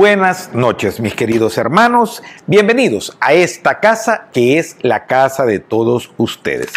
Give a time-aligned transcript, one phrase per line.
[0.00, 2.22] Buenas noches, mis queridos hermanos.
[2.46, 6.72] Bienvenidos a esta casa que es la casa de todos ustedes.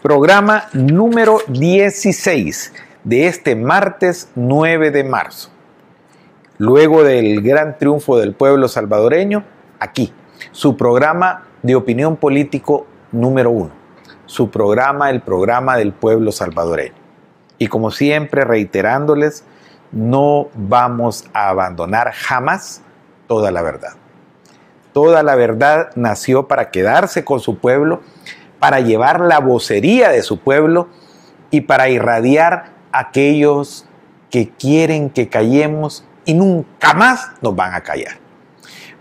[0.00, 2.72] Programa número 16
[3.02, 5.50] de este martes 9 de marzo.
[6.58, 9.42] Luego del gran triunfo del pueblo salvadoreño,
[9.80, 10.12] aquí,
[10.52, 13.72] su programa de opinión político número uno.
[14.26, 16.94] Su programa, el programa del pueblo salvadoreño.
[17.58, 19.42] Y como siempre, reiterándoles,
[19.92, 22.82] no vamos a abandonar jamás
[23.26, 23.92] toda la verdad.
[24.92, 28.00] Toda la verdad nació para quedarse con su pueblo,
[28.58, 30.88] para llevar la vocería de su pueblo
[31.50, 33.86] y para irradiar a aquellos
[34.30, 38.18] que quieren que callemos y nunca más nos van a callar.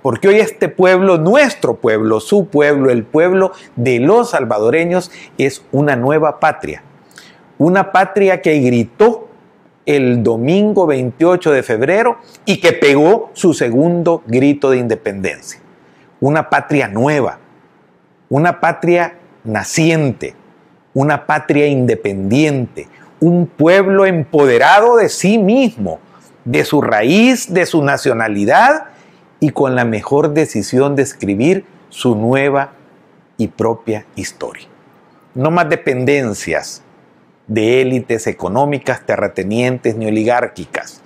[0.01, 5.95] Porque hoy este pueblo, nuestro pueblo, su pueblo, el pueblo de los salvadoreños, es una
[5.95, 6.83] nueva patria.
[7.57, 9.26] Una patria que gritó
[9.87, 15.61] el domingo 28 de febrero y que pegó su segundo grito de independencia.
[16.19, 17.39] Una patria nueva,
[18.29, 19.15] una patria
[19.45, 20.35] naciente,
[20.93, 22.89] una patria independiente,
[23.21, 25.99] un pueblo empoderado de sí mismo,
[26.43, 28.87] de su raíz, de su nacionalidad
[29.39, 32.73] y con la mejor decisión de escribir su nueva
[33.37, 34.67] y propia historia.
[35.33, 36.83] No más dependencias,
[37.47, 41.01] de élites económicas, terratenientes ni oligárquicas.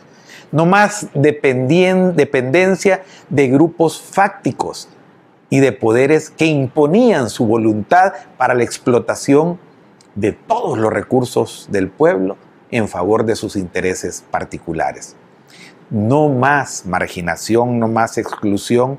[0.52, 4.90] No más dependencia de grupos fácticos
[5.50, 9.60] y de poderes que imponían su voluntad para la explotación
[10.16, 12.38] de todos los recursos del pueblo
[12.70, 15.16] en favor de sus intereses particulares.
[15.90, 18.98] No más marginación, no más exclusión.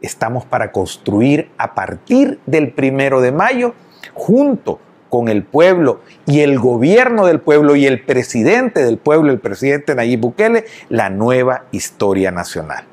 [0.00, 3.74] Estamos para construir a partir del primero de mayo,
[4.14, 9.40] junto con el pueblo y el gobierno del pueblo y el presidente del pueblo, el
[9.40, 12.84] presidente Nayib Bukele, la nueva historia nacional.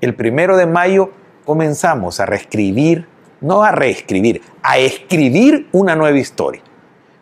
[0.00, 1.10] El primero de mayo
[1.44, 3.06] comenzamos a reescribir,
[3.40, 6.62] no a reescribir, a escribir una nueva historia.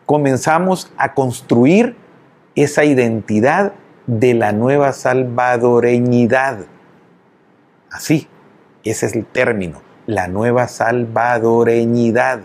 [0.06, 1.96] Comenzamos a construir
[2.54, 3.72] esa identidad
[4.06, 6.66] de la nueva salvadoreñidad.
[7.90, 8.28] Así,
[8.82, 12.40] ese es el término, la nueva salvadoreñidad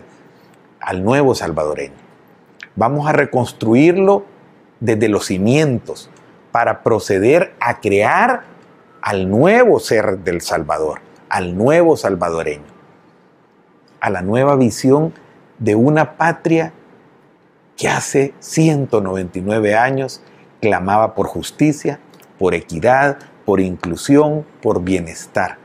[0.86, 1.96] al nuevo salvadoreño.
[2.76, 4.24] Vamos a reconstruirlo
[4.78, 6.08] desde los cimientos
[6.52, 8.44] para proceder a crear
[9.02, 12.72] al nuevo ser del Salvador, al nuevo salvadoreño,
[14.00, 15.12] a la nueva visión
[15.58, 16.72] de una patria
[17.76, 20.22] que hace 199 años
[20.60, 21.98] clamaba por justicia,
[22.38, 25.58] por equidad, por inclusión, por bienestar.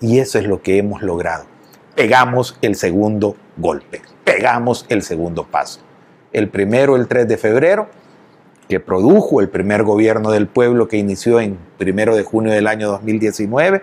[0.00, 1.46] Y eso es lo que hemos logrado.
[1.94, 5.80] Pegamos el segundo golpe pegamos el segundo paso.
[6.32, 7.88] El primero, el 3 de febrero,
[8.68, 12.88] que produjo el primer gobierno del pueblo que inició en primero de junio del año
[12.88, 13.82] 2019,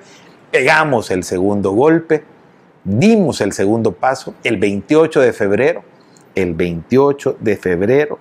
[0.50, 2.24] pegamos el segundo golpe,
[2.86, 5.84] dimos el segundo paso el 28 de febrero,
[6.36, 8.20] el 28 de febrero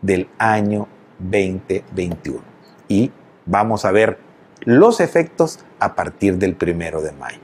[0.00, 0.88] del año
[1.18, 2.40] 2021.
[2.88, 3.10] Y
[3.44, 4.18] vamos a ver
[4.64, 7.40] los efectos a partir del primero de mayo.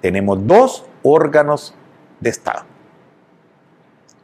[0.00, 1.74] Tenemos dos órganos
[2.18, 2.67] de Estado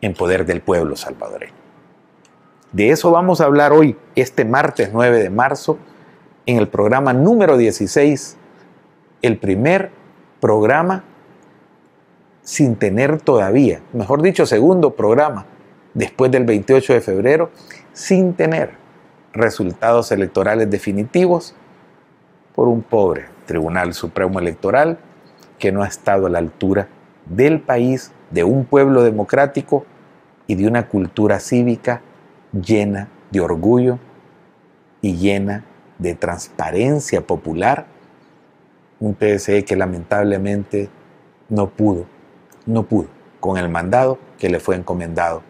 [0.05, 1.55] en poder del pueblo salvadoreño.
[2.73, 5.79] De eso vamos a hablar hoy, este martes 9 de marzo,
[6.45, 8.37] en el programa número 16,
[9.23, 9.91] el primer
[10.41, 11.05] programa
[12.43, 15.47] sin tener todavía, mejor dicho, segundo programa,
[15.95, 17.51] después del 28 de febrero,
[17.95, 18.73] sin tener
[19.33, 21.55] resultados electorales definitivos
[22.55, 24.99] por un pobre Tribunal Supremo Electoral
[25.59, 26.89] que no ha estado a la altura
[27.25, 29.87] del país, de un pueblo democrático
[30.47, 32.03] y de una cultura cívica
[32.53, 33.99] llena de orgullo
[35.01, 35.65] y llena
[35.99, 37.87] de transparencia popular,
[39.01, 40.89] un PSE que lamentablemente
[41.49, 42.07] no pudo,
[42.67, 43.09] no pudo
[43.41, 45.43] con el mandado que le fue encomendado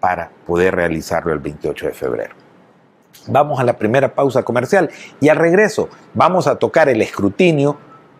[0.00, 2.34] para poder realizarlo el 28 de febrero.
[3.26, 7.78] Vamos a la primera pausa comercial y al regreso vamos a tocar el escrutinio,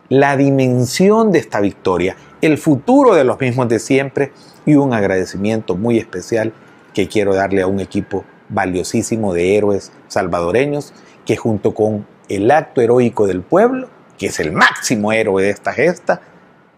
[0.09, 4.33] la dimensión de esta victoria, el futuro de los mismos de siempre
[4.67, 6.53] y un agradecimiento muy especial
[6.93, 10.93] que quiero darle a un equipo valiosísimo de héroes salvadoreños
[11.25, 13.89] que junto con el acto heroico del pueblo,
[14.19, 16.21] que es el máximo héroe de esta gesta,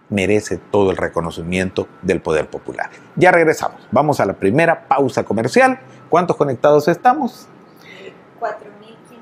[0.08, 2.90] merece todo el reconocimiento del poder popular.
[3.16, 3.80] Ya regresamos.
[3.90, 5.80] Vamos a la primera pausa comercial.
[6.08, 7.48] ¿Cuántos conectados estamos?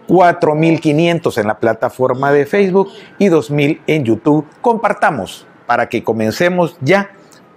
[0.09, 4.47] 4.500 en la plataforma de Facebook y 2.000 en YouTube.
[4.61, 7.11] Compartamos para que comencemos ya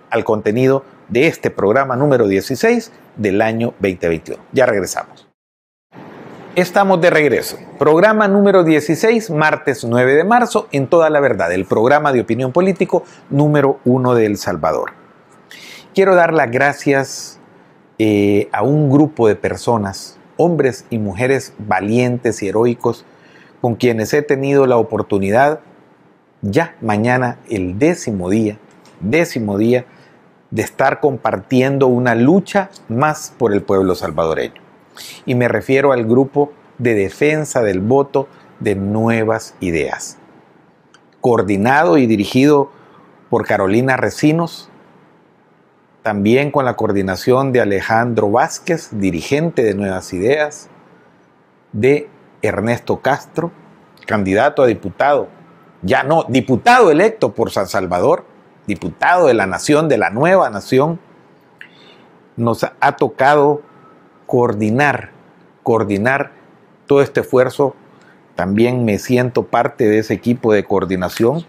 [0.09, 4.41] al contenido de este programa número 16 del año 2021.
[4.51, 5.27] Ya regresamos.
[6.55, 7.57] Estamos de regreso.
[7.77, 12.51] Programa número 16, martes 9 de marzo, en toda la verdad, el programa de opinión
[12.51, 14.93] político número uno de El Salvador.
[15.93, 17.39] Quiero dar las gracias
[17.99, 23.05] eh, a un grupo de personas, hombres y mujeres valientes y heroicos,
[23.61, 25.59] con quienes he tenido la oportunidad,
[26.41, 28.57] ya mañana, el décimo día,
[28.99, 29.85] décimo día,
[30.51, 34.61] de estar compartiendo una lucha más por el pueblo salvadoreño.
[35.25, 38.27] Y me refiero al grupo de defensa del voto
[38.59, 40.17] de nuevas ideas,
[41.21, 42.71] coordinado y dirigido
[43.29, 44.69] por Carolina Recinos,
[46.01, 50.69] también con la coordinación de Alejandro Vázquez, dirigente de Nuevas Ideas,
[51.73, 52.09] de
[52.41, 53.51] Ernesto Castro,
[54.05, 55.27] candidato a diputado,
[55.81, 58.23] ya no, diputado electo por San Salvador,
[58.67, 60.99] diputado de la nación, de la nueva nación,
[62.35, 63.61] nos ha tocado
[64.27, 65.11] coordinar,
[65.63, 66.31] coordinar
[66.85, 67.75] todo este esfuerzo.
[68.35, 71.45] También me siento parte de ese equipo de coordinación.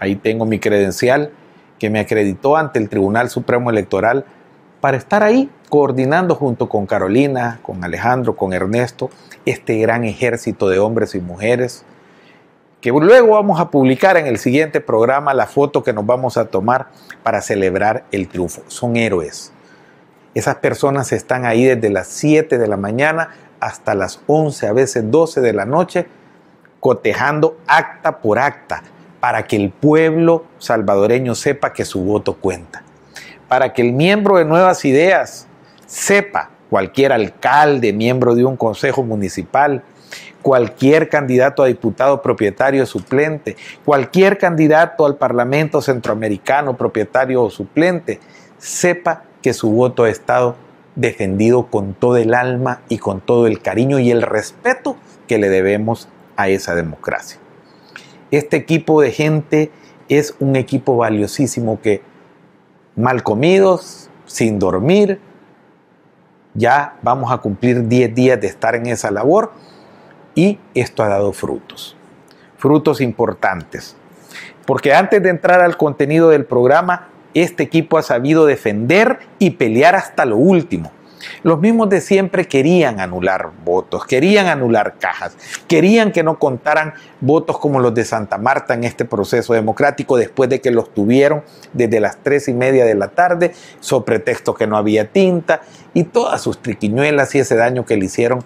[0.00, 1.30] Ahí tengo mi credencial
[1.78, 4.24] que me acreditó ante el Tribunal Supremo Electoral
[4.80, 9.10] para estar ahí coordinando junto con Carolina, con Alejandro, con Ernesto,
[9.46, 11.84] este gran ejército de hombres y mujeres,
[12.82, 16.46] que luego vamos a publicar en el siguiente programa la foto que nos vamos a
[16.46, 16.88] tomar
[17.22, 18.62] para celebrar el triunfo.
[18.66, 19.52] Son héroes.
[20.34, 23.30] Esas personas están ahí desde las 7 de la mañana
[23.60, 26.08] hasta las 11, a veces 12 de la noche,
[26.80, 28.82] cotejando acta por acta
[29.20, 32.82] para que el pueblo salvadoreño sepa que su voto cuenta.
[33.46, 35.46] Para que el miembro de Nuevas Ideas
[35.86, 39.84] sepa, cualquier alcalde, miembro de un consejo municipal,
[40.42, 48.20] cualquier candidato a diputado propietario suplente, cualquier candidato al Parlamento Centroamericano propietario o suplente,
[48.58, 50.56] sepa que su voto ha estado
[50.94, 54.96] defendido con todo el alma y con todo el cariño y el respeto
[55.26, 57.38] que le debemos a esa democracia.
[58.30, 59.70] Este equipo de gente
[60.08, 62.02] es un equipo valiosísimo que
[62.96, 65.20] mal comidos, sin dormir,
[66.54, 69.52] ya vamos a cumplir 10 días de estar en esa labor
[70.34, 71.96] y esto ha dado frutos,
[72.56, 73.96] frutos importantes.
[74.66, 79.96] Porque antes de entrar al contenido del programa, este equipo ha sabido defender y pelear
[79.96, 80.92] hasta lo último.
[81.42, 85.36] Los mismos de siempre querían anular votos, querían anular cajas,
[85.68, 90.50] querían que no contaran votos como los de Santa Marta en este proceso democrático después
[90.50, 91.42] de que los tuvieron
[91.72, 95.62] desde las tres y media de la tarde, sobre pretexto que no había tinta
[95.94, 98.44] y todas sus triquiñuelas y ese daño que le hicieron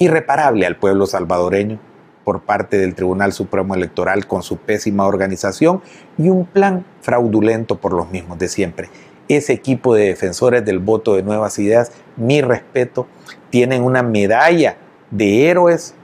[0.00, 1.78] irreparable al pueblo salvadoreño
[2.24, 5.82] por parte del Tribunal Supremo Electoral con su pésima organización
[6.18, 8.88] y un plan fraudulento por los mismos de siempre.
[9.28, 13.06] Ese equipo de defensores del voto de nuevas ideas, mi respeto,
[13.50, 14.76] tienen una medalla
[15.10, 15.94] de héroes,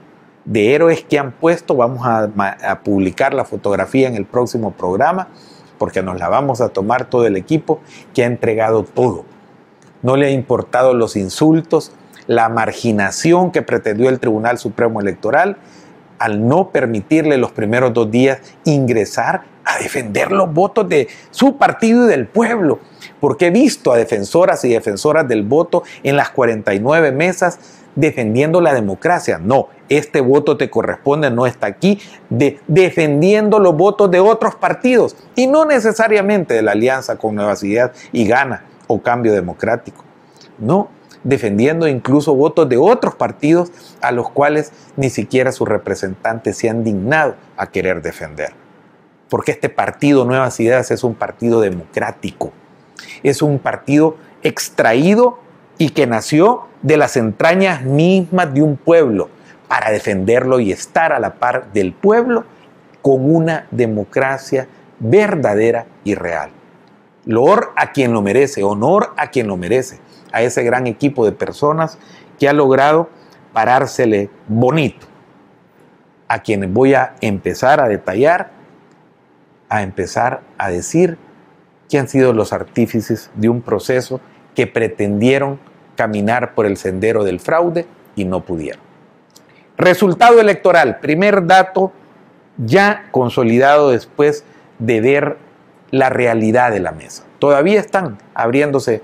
[0.45, 2.29] de héroes que han puesto, vamos a,
[2.69, 5.29] a publicar la fotografía en el próximo programa,
[5.79, 7.81] porque nos la vamos a tomar todo el equipo
[8.13, 9.25] que ha entregado todo.
[10.03, 11.91] No le ha importado los insultos,
[12.27, 15.57] la marginación que pretendió el Tribunal Supremo Electoral,
[16.19, 22.05] al no permitirle los primeros dos días ingresar a defender los votos de su partido
[22.05, 22.79] y del pueblo.
[23.19, 27.59] Porque he visto a defensoras y defensoras del voto en las 49 mesas
[27.97, 29.39] defendiendo la democracia.
[29.39, 35.15] No, este voto te corresponde, no está aquí, de, defendiendo los votos de otros partidos
[35.35, 40.03] y no necesariamente de la alianza con Nuevas Ideas y Gana o Cambio Democrático.
[40.59, 40.89] No,
[41.27, 43.69] defendiendo incluso votos de otros partidos
[43.99, 48.53] a los cuales ni siquiera sus representantes se han dignado a querer defender.
[49.27, 52.53] Porque este partido Nuevas Ideas es un partido democrático,
[53.23, 55.39] es un partido extraído
[55.77, 59.29] y que nació de las entrañas mismas de un pueblo
[59.67, 62.45] para defenderlo y estar a la par del pueblo
[63.01, 64.69] con una democracia
[64.99, 66.51] verdadera y real.
[67.25, 69.99] Loor a quien lo merece, honor a quien lo merece
[70.37, 71.97] a ese gran equipo de personas
[72.37, 73.09] que ha logrado
[73.53, 75.07] parársele bonito,
[76.27, 78.51] a quienes voy a empezar a detallar,
[79.67, 81.17] a empezar a decir
[81.89, 84.21] que han sido los artífices de un proceso
[84.53, 85.59] que pretendieron
[85.95, 88.81] caminar por el sendero del fraude y no pudieron.
[89.75, 91.91] Resultado electoral, primer dato
[92.57, 94.43] ya consolidado después
[94.77, 95.37] de ver
[95.89, 97.23] la realidad de la mesa.
[97.39, 99.01] Todavía están abriéndose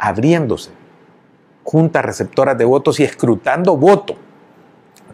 [0.00, 0.70] abriéndose
[1.62, 4.16] juntas receptoras de votos y escrutando voto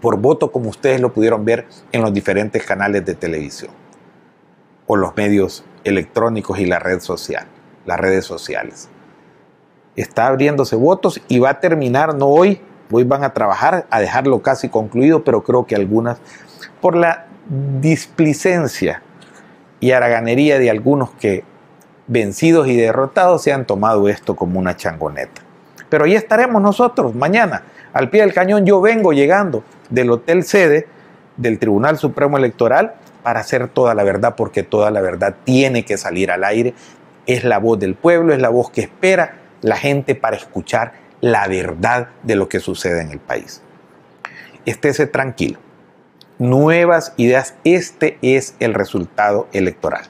[0.00, 3.72] por voto como ustedes lo pudieron ver en los diferentes canales de televisión
[4.86, 7.46] o los medios electrónicos y la red social,
[7.84, 8.88] las redes sociales.
[9.96, 12.60] Está abriéndose votos y va a terminar no hoy
[12.92, 16.18] hoy van a trabajar a dejarlo casi concluido, pero creo que algunas,
[16.80, 17.26] por la
[17.80, 19.02] displicencia
[19.80, 21.44] y haraganería de algunos que
[22.06, 25.42] vencidos y derrotados se han tomado esto como una changoneta.
[25.88, 28.66] Pero ahí estaremos nosotros mañana, al pie del cañón.
[28.66, 30.88] Yo vengo llegando del hotel sede
[31.36, 35.96] del Tribunal Supremo Electoral para hacer toda la verdad, porque toda la verdad tiene que
[35.96, 36.74] salir al aire.
[37.26, 41.48] Es la voz del pueblo, es la voz que espera la gente para escuchar la
[41.48, 43.62] verdad de lo que sucede en el país.
[44.64, 45.58] Estése tranquilo.
[46.38, 50.04] Nuevas ideas, este es el resultado electoral.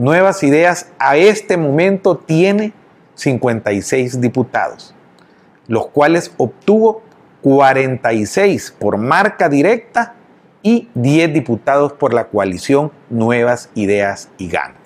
[0.00, 2.72] Nuevas ideas a este momento tiene
[3.16, 4.94] 56 diputados,
[5.66, 7.02] los cuales obtuvo
[7.42, 10.14] 46 por marca directa
[10.62, 14.76] y 10 diputados por la coalición Nuevas Ideas y Gana.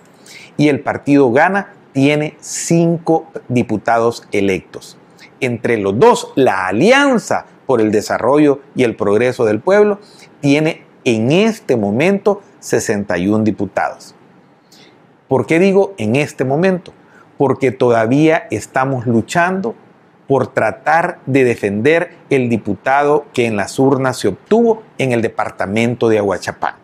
[0.56, 4.98] Y el partido Gana tiene 5 diputados electos.
[5.38, 10.00] Entre los dos, la Alianza por el Desarrollo y el Progreso del Pueblo
[10.40, 14.13] tiene en este momento 61 diputados.
[15.34, 16.92] ¿Por qué digo en este momento?
[17.38, 19.74] Porque todavía estamos luchando
[20.28, 26.08] por tratar de defender el diputado que en las urnas se obtuvo en el departamento
[26.08, 26.76] de Aguachapán.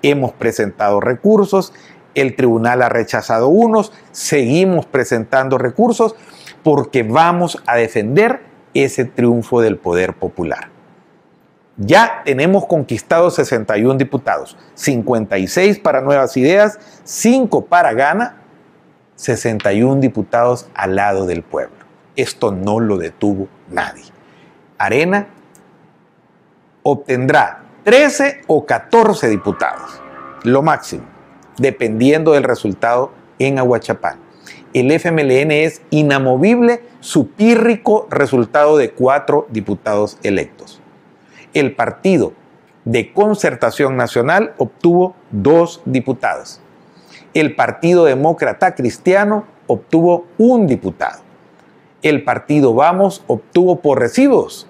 [0.00, 1.74] Hemos presentado recursos,
[2.14, 6.14] el tribunal ha rechazado unos, seguimos presentando recursos
[6.62, 8.40] porque vamos a defender
[8.72, 10.71] ese triunfo del poder popular.
[11.76, 18.36] Ya tenemos conquistados 61 diputados, 56 para Nuevas Ideas, 5 para Gana,
[19.16, 21.76] 61 diputados al lado del pueblo.
[22.14, 24.04] Esto no lo detuvo nadie.
[24.76, 25.28] Arena
[26.82, 30.00] obtendrá 13 o 14 diputados,
[30.42, 31.04] lo máximo,
[31.56, 34.18] dependiendo del resultado en Aguachapán.
[34.74, 40.81] El FMLN es inamovible su pírrico resultado de cuatro diputados electos.
[41.54, 42.32] El Partido
[42.84, 46.60] de Concertación Nacional obtuvo dos diputados.
[47.34, 51.22] El Partido Demócrata Cristiano obtuvo un diputado
[52.02, 54.66] el partido Vamos obtuvo por residuos.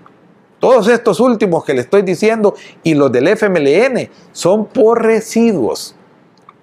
[0.60, 5.96] Todos estos últimos que le estoy diciendo y los del FMLN son por residuos.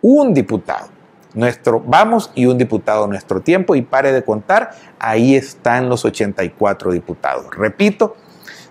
[0.02, 0.88] Un diputado.
[1.34, 6.92] Nuestro Vamos y un diputado nuestro tiempo y pare de contar, ahí están los 84
[6.92, 7.46] diputados.
[7.56, 8.16] Repito,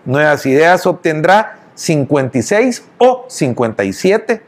[0.05, 4.43] Nuevas Ideas obtendrá 56 o 57.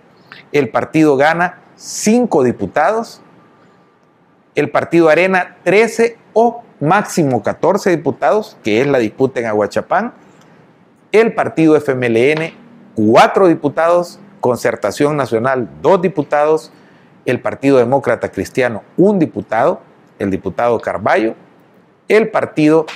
[0.52, 3.20] El partido gana 5 diputados.
[4.54, 10.12] El partido Arena 13 o máximo 14 diputados, que es la disputa en Aguachapán.
[11.12, 12.52] El partido FMLN,
[12.94, 14.18] 4 diputados.
[14.40, 16.72] Concertación Nacional, 2 diputados.
[17.26, 19.82] El Partido Demócrata Cristiano, un diputado,
[20.18, 21.34] el diputado Carballo.
[22.08, 22.86] El partido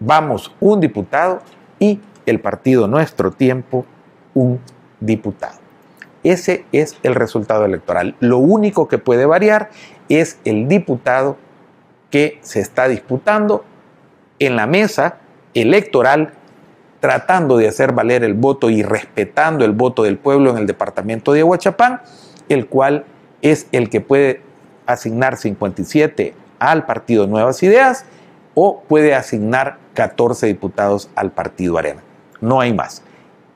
[0.00, 1.40] Vamos, un diputado.
[1.78, 3.86] Y el partido Nuestro Tiempo,
[4.34, 4.60] un
[5.00, 5.58] diputado.
[6.22, 8.16] Ese es el resultado electoral.
[8.20, 9.70] Lo único que puede variar
[10.08, 11.36] es el diputado
[12.10, 13.64] que se está disputando
[14.38, 15.18] en la mesa
[15.54, 16.32] electoral
[17.00, 21.32] tratando de hacer valer el voto y respetando el voto del pueblo en el departamento
[21.32, 22.00] de Aguachapán,
[22.48, 23.04] el cual
[23.40, 24.42] es el que puede
[24.86, 28.04] asignar 57 al partido Nuevas Ideas
[28.54, 32.02] o puede asignar 14 diputados al partido Arena.
[32.40, 33.02] No hay más.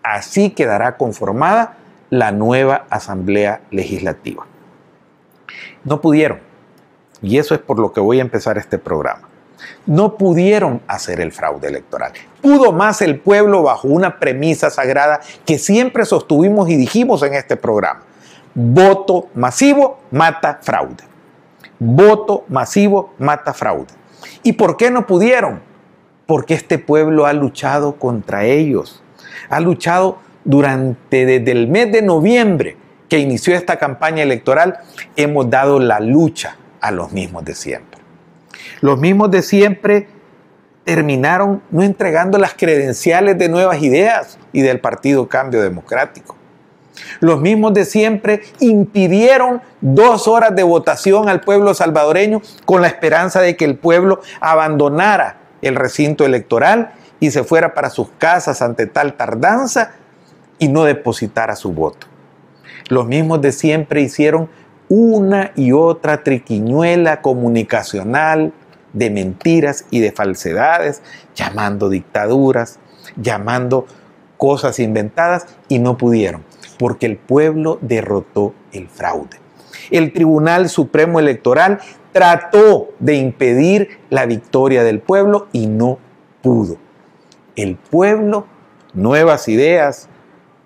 [0.02, 1.76] Así quedará conformada
[2.10, 4.44] la nueva Asamblea Legislativa.
[5.84, 6.40] No pudieron
[7.22, 9.28] y eso es por lo que voy a empezar este programa.
[9.86, 12.10] No pudieron hacer el fraude electoral.
[12.40, 17.56] Pudo más el pueblo bajo una premisa sagrada que siempre sostuvimos y dijimos en este
[17.56, 18.02] programa.
[18.52, 21.04] Voto masivo mata fraude.
[21.78, 23.94] Voto masivo mata fraude.
[24.42, 25.70] ¿Y por qué no pudieron?
[26.32, 29.02] Porque este pueblo ha luchado contra ellos.
[29.50, 32.78] Ha luchado durante desde el mes de noviembre
[33.10, 34.78] que inició esta campaña electoral.
[35.14, 38.00] Hemos dado la lucha a los mismos de siempre.
[38.80, 40.08] Los mismos de siempre
[40.84, 46.34] terminaron no entregando las credenciales de nuevas ideas y del Partido Cambio Democrático.
[47.20, 53.42] Los mismos de siempre impidieron dos horas de votación al pueblo salvadoreño con la esperanza
[53.42, 58.86] de que el pueblo abandonara el recinto electoral y se fuera para sus casas ante
[58.86, 59.92] tal tardanza
[60.58, 62.06] y no depositara su voto.
[62.88, 64.50] Los mismos de siempre hicieron
[64.88, 68.52] una y otra triquiñuela comunicacional
[68.92, 71.02] de mentiras y de falsedades,
[71.34, 72.78] llamando dictaduras,
[73.16, 73.86] llamando
[74.36, 76.44] cosas inventadas y no pudieron,
[76.78, 79.40] porque el pueblo derrotó el fraude.
[79.90, 81.80] El Tribunal Supremo Electoral
[82.12, 85.98] trató de impedir la victoria del pueblo y no
[86.42, 86.76] pudo.
[87.54, 88.46] el pueblo,
[88.94, 90.08] nuevas ideas,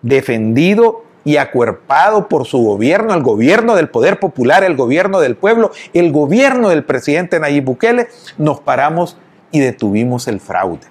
[0.02, 5.72] defendido y acuerpado por su gobierno, el gobierno del poder popular, el gobierno del pueblo,
[5.92, 8.06] el gobierno del presidente Nayib Bukele,
[8.38, 9.16] nos paramos
[9.50, 10.86] y detuvimos el fraude.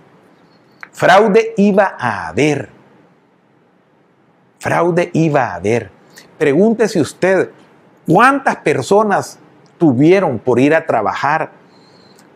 [0.92, 2.70] Fraude iba a haber.
[4.60, 5.90] Fraude iba a haber.
[6.38, 7.52] Pregúntese usted,
[8.06, 9.40] ¿cuántas personas
[9.78, 11.52] tuvieron por ir a trabajar,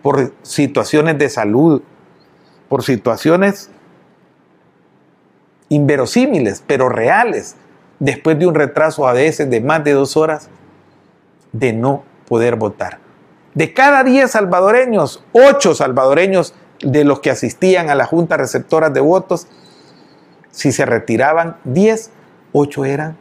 [0.01, 1.81] por situaciones de salud,
[2.67, 3.69] por situaciones
[5.69, 7.55] inverosímiles, pero reales,
[7.99, 10.49] después de un retraso a veces de más de dos horas
[11.51, 12.99] de no poder votar.
[13.53, 19.01] De cada diez salvadoreños, ocho salvadoreños de los que asistían a la Junta Receptora de
[19.01, 19.47] Votos,
[20.51, 22.11] si se retiraban diez,
[22.53, 23.17] ocho eran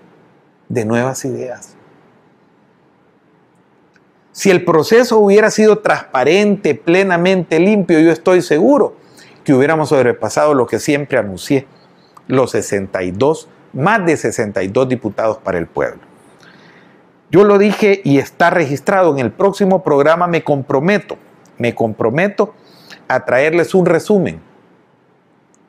[0.68, 1.77] de nuevas ideas.
[4.38, 8.94] Si el proceso hubiera sido transparente, plenamente limpio, yo estoy seguro
[9.42, 11.66] que hubiéramos sobrepasado lo que siempre anuncié,
[12.28, 16.02] los 62, más de 62 diputados para el pueblo.
[17.32, 21.18] Yo lo dije y está registrado en el próximo programa, me comprometo,
[21.56, 22.54] me comprometo
[23.08, 24.40] a traerles un resumen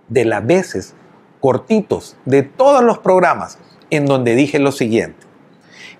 [0.10, 0.94] de las veces
[1.40, 3.58] cortitos de todos los programas
[3.90, 5.26] en donde dije lo siguiente,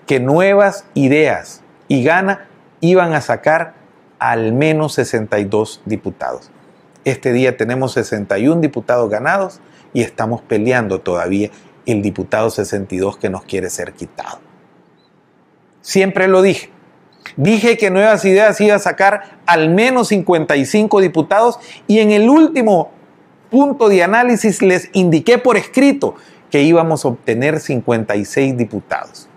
[0.06, 2.46] que nuevas ideas y gana
[2.80, 3.74] iban a sacar
[4.18, 6.50] al menos 62 diputados.
[7.04, 9.60] Este día tenemos 61 diputados ganados
[9.92, 11.50] y estamos peleando todavía
[11.86, 14.38] el diputado 62 que nos quiere ser quitado.
[15.80, 16.70] Siempre lo dije.
[17.36, 22.92] Dije que Nuevas Ideas iba a sacar al menos 55 diputados y en el último
[23.50, 26.14] punto de análisis les indiqué por escrito
[26.50, 29.28] que íbamos a obtener 56 diputados.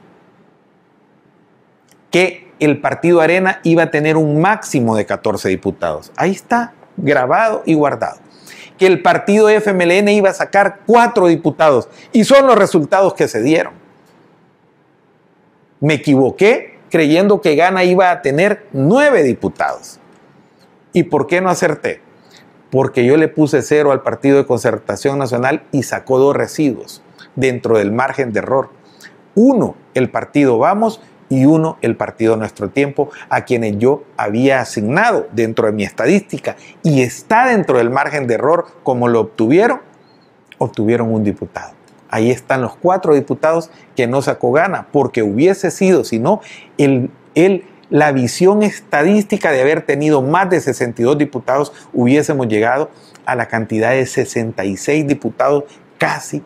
[2.11, 6.11] Que el partido Arena iba a tener un máximo de 14 diputados.
[6.15, 8.23] Ahí está, grabado y guardado
[8.77, 13.41] que el partido FMLN iba a sacar cuatro diputados y son los resultados que se
[13.41, 13.73] dieron.
[15.79, 19.99] Me equivoqué creyendo que Gana iba a tener nueve diputados.
[20.93, 22.01] ¿Y por qué no acerté?
[22.69, 27.03] Porque yo le puse cero al Partido de Concertación Nacional y sacó dos residuos
[27.35, 28.69] dentro del margen de error.
[29.35, 35.27] Uno, el partido Vamos y uno el partido Nuestro Tiempo, a quienes yo había asignado
[35.31, 39.81] dentro de mi estadística y está dentro del margen de error como lo obtuvieron,
[40.57, 41.73] obtuvieron un diputado.
[42.09, 46.41] Ahí están los cuatro diputados que no sacó gana, porque hubiese sido, si no,
[46.77, 52.91] el, el, la visión estadística de haber tenido más de 62 diputados, hubiésemos llegado
[53.25, 55.63] a la cantidad de 66 diputados
[55.97, 56.43] casi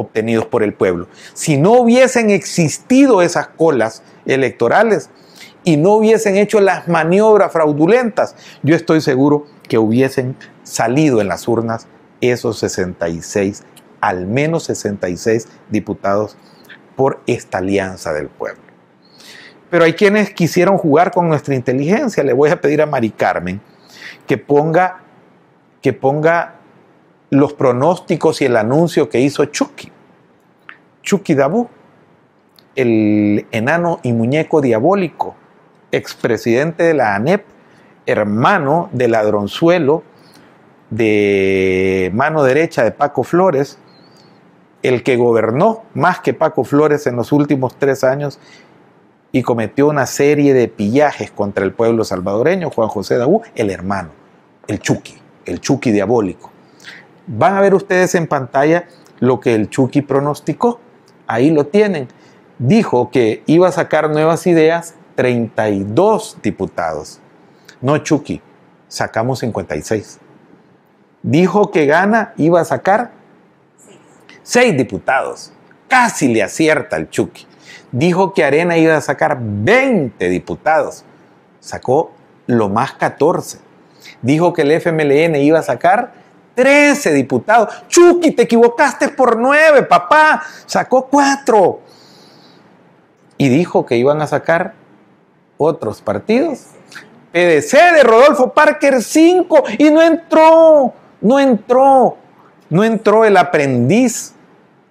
[0.00, 1.08] obtenidos por el pueblo.
[1.34, 5.10] Si no hubiesen existido esas colas electorales
[5.64, 11.46] y no hubiesen hecho las maniobras fraudulentas, yo estoy seguro que hubiesen salido en las
[11.48, 11.86] urnas
[12.20, 13.64] esos 66,
[14.00, 16.36] al menos 66 diputados
[16.96, 18.62] por esta alianza del pueblo.
[19.70, 22.24] Pero hay quienes quisieron jugar con nuestra inteligencia.
[22.24, 23.60] Le voy a pedir a Mari Carmen
[24.26, 25.00] que ponga,
[25.80, 26.59] que ponga
[27.30, 29.90] los pronósticos y el anuncio que hizo Chucky.
[31.02, 31.68] Chucky Dabu,
[32.74, 35.36] el enano y muñeco diabólico,
[35.92, 37.44] expresidente de la ANEP,
[38.06, 40.02] hermano del ladronzuelo
[40.90, 43.78] de mano derecha de Paco Flores,
[44.82, 48.40] el que gobernó más que Paco Flores en los últimos tres años
[49.30, 54.10] y cometió una serie de pillajes contra el pueblo salvadoreño, Juan José Dabú, el hermano,
[54.66, 55.14] el Chucky,
[55.44, 56.50] el Chucky diabólico.
[57.32, 58.86] Van a ver ustedes en pantalla
[59.20, 60.80] lo que el Chucky pronosticó.
[61.28, 62.08] Ahí lo tienen.
[62.58, 67.20] Dijo que iba a sacar nuevas ideas 32 diputados.
[67.80, 68.42] No, Chucky,
[68.88, 70.18] sacamos 56.
[71.22, 73.12] Dijo que Gana iba a sacar
[74.42, 75.52] 6 diputados.
[75.86, 77.46] Casi le acierta el Chucky.
[77.92, 81.04] Dijo que Arena iba a sacar 20 diputados.
[81.60, 82.10] Sacó
[82.48, 83.58] lo más 14.
[84.20, 86.19] Dijo que el FMLN iba a sacar
[86.54, 87.84] 13 diputados.
[87.88, 90.42] Chucky, te equivocaste por 9, papá.
[90.66, 91.80] Sacó 4.
[93.38, 94.74] Y dijo que iban a sacar
[95.56, 96.66] otros partidos.
[97.32, 102.16] PDC de Rodolfo Parker 5 y no entró, no entró,
[102.68, 104.34] no entró el aprendiz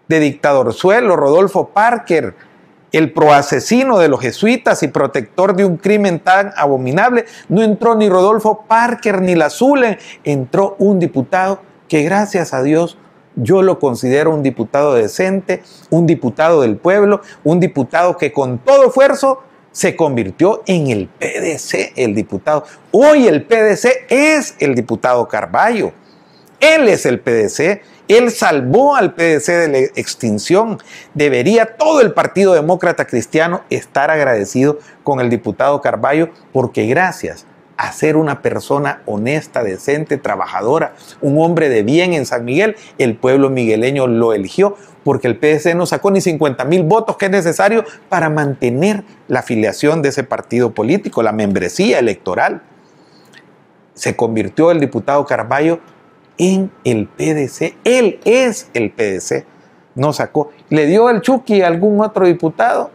[0.08, 2.36] de dictador suelo, Rodolfo Parker,
[2.92, 8.10] el proasesino de los jesuitas y protector de un crimen tan abominable, no entró ni
[8.10, 9.50] Rodolfo Parker ni la
[10.24, 12.98] entró un diputado que gracias a Dios
[13.36, 18.88] yo lo considero un diputado decente, un diputado del pueblo, un diputado que con todo
[18.88, 22.66] esfuerzo se convirtió en el PDC, el diputado.
[22.92, 25.94] Hoy el PDC es el diputado Carballo.
[26.60, 27.82] Él es el PDC.
[28.08, 30.80] Él salvó al PDC de la extinción.
[31.14, 37.46] Debería todo el Partido Demócrata Cristiano estar agradecido con el diputado Carballo porque gracias
[37.78, 43.16] a ser una persona honesta, decente, trabajadora, un hombre de bien en San Miguel, el
[43.16, 47.32] pueblo migueleño lo eligió porque el PDC no sacó ni 50 mil votos que es
[47.32, 52.64] necesario para mantener la afiliación de ese partido político, la membresía electoral.
[53.94, 55.80] Se convirtió el diputado Carballo
[56.40, 57.76] en el PDC.
[57.84, 59.46] Él es el PDC.
[59.94, 60.52] No sacó.
[60.70, 62.90] ¿Le dio el Chucky a algún otro diputado?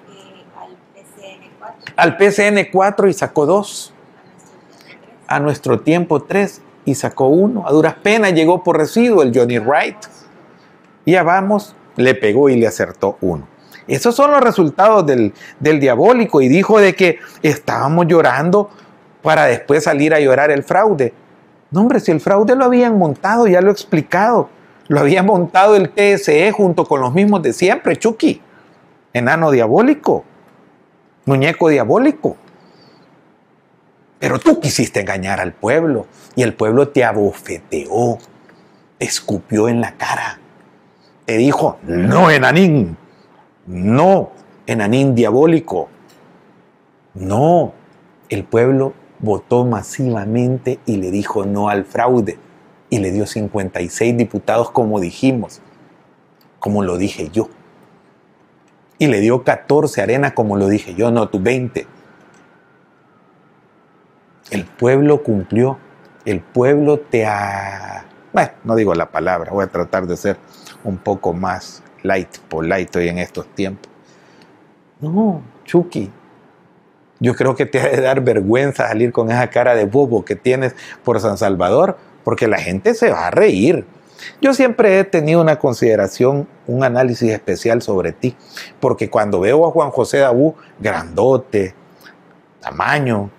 [1.97, 3.93] al PCN 4 y sacó dos.
[5.27, 7.67] A nuestro tiempo tres y sacó uno.
[7.67, 9.97] A duras penas llegó por residuo el Johnny Wright.
[11.07, 13.47] Ya vamos, le pegó y le acertó uno.
[13.87, 18.71] Esos son los resultados del, del diabólico y dijo de que estábamos llorando
[19.23, 21.13] para después salir a llorar el fraude.
[21.71, 24.49] No, hombre, si el fraude lo habían montado, ya lo he explicado.
[24.89, 28.41] Lo había montado el TSE junto con los mismos de siempre, Chucky.
[29.13, 30.25] Enano diabólico.
[31.25, 32.37] Muñeco diabólico.
[34.19, 38.19] Pero tú quisiste engañar al pueblo y el pueblo te abofeteó,
[38.99, 40.39] te escupió en la cara.
[41.27, 42.97] Te dijo, no, enanín,
[43.67, 44.33] no,
[44.67, 45.89] enanín diabólico.
[47.15, 47.73] No,
[48.29, 52.39] el pueblo votó masivamente y le dijo no al fraude
[52.91, 55.61] y le dio 56 diputados como dijimos,
[56.61, 57.49] como lo dije yo.
[58.99, 61.87] Y le dio 14 arena como lo dije yo, no, tu 20.
[64.51, 65.79] El pueblo cumplió,
[66.25, 68.05] el pueblo te ha...
[68.33, 70.37] Bueno, no digo la palabra, voy a tratar de ser
[70.85, 73.91] un poco más light, polite hoy en estos tiempos.
[75.01, 76.11] No, Chucky,
[77.21, 80.37] yo creo que te ha de dar vergüenza salir con esa cara de bobo que
[80.37, 80.75] tienes
[81.05, 83.85] por San Salvador, porque la gente se va a reír.
[84.41, 88.37] Yo siempre he tenido una consideración, un análisis especial sobre ti,
[88.81, 91.75] porque cuando veo a Juan José Dabú, grandote,
[92.61, 93.31] tamaño,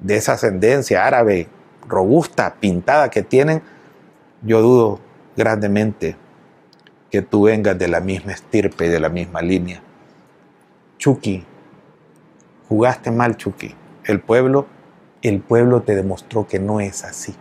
[0.00, 1.48] de esa ascendencia árabe,
[1.88, 3.62] robusta, pintada que tienen,
[4.42, 5.00] yo dudo
[5.36, 6.16] grandemente
[7.10, 9.80] que tú vengas de la misma estirpe y de la misma línea.
[10.98, 11.44] Chucky,
[12.68, 13.74] jugaste mal, Chucky.
[14.04, 14.66] El pueblo,
[15.22, 17.34] el pueblo te demostró que no es así,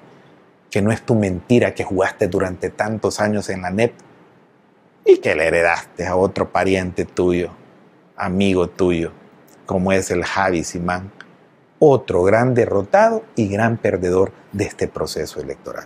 [0.71, 3.93] que no es tu mentira que jugaste durante tantos años en la NEP
[5.05, 7.51] y que le heredaste a otro pariente tuyo,
[8.17, 9.11] amigo tuyo,
[9.65, 11.11] como es el Javi Simán,
[11.79, 15.85] otro gran derrotado y gran perdedor de este proceso electoral.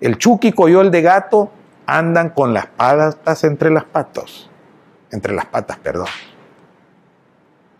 [0.00, 1.50] El Chucky Coyol de Gato
[1.86, 4.50] andan con las patas entre las patas,
[5.10, 6.08] entre las patas, perdón.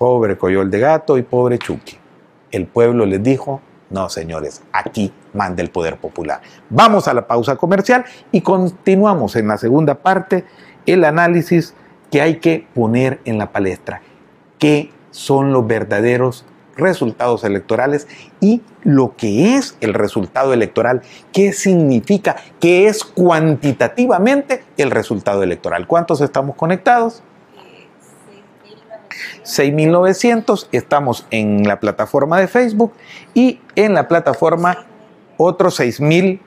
[0.03, 1.97] Pobre Coyol de Gato y pobre Chucky.
[2.51, 6.41] El pueblo les dijo, no señores, aquí manda el poder popular.
[6.71, 10.45] Vamos a la pausa comercial y continuamos en la segunda parte
[10.87, 11.75] el análisis
[12.11, 14.03] que hay que poner en la palestra.
[14.59, 16.45] ¿Qué son los verdaderos
[16.77, 18.09] resultados electorales
[18.41, 25.87] y lo que es el resultado electoral, qué significa, qué es cuantitativamente el resultado electoral.
[25.87, 27.23] ¿Cuántos estamos conectados?
[29.45, 32.93] 6.900, estamos en la plataforma de Facebook
[33.35, 34.87] y en la plataforma
[35.37, 36.41] otros 6.000,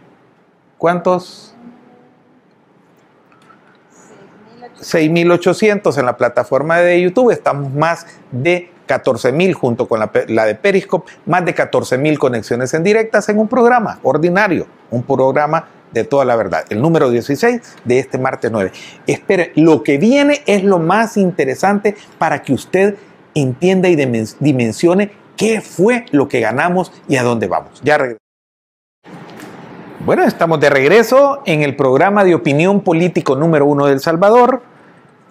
[0.78, 1.56] ¿cuántos?
[4.80, 10.56] 6.800 en la plataforma de YouTube, estamos más de 14 mil junto con la, de
[10.56, 16.04] Periscope, más de 14 mil conexiones en directas en un programa ordinario, un programa de
[16.04, 18.72] toda la verdad, el número 16 de este martes 9.
[19.08, 22.96] Espere, lo que viene es lo más interesante para que usted
[23.34, 27.82] entienda y dimensione qué fue lo que ganamos y a dónde vamos.
[27.82, 27.98] Ya.
[30.06, 34.62] Bueno, estamos de regreso en el programa de opinión político número uno del Salvador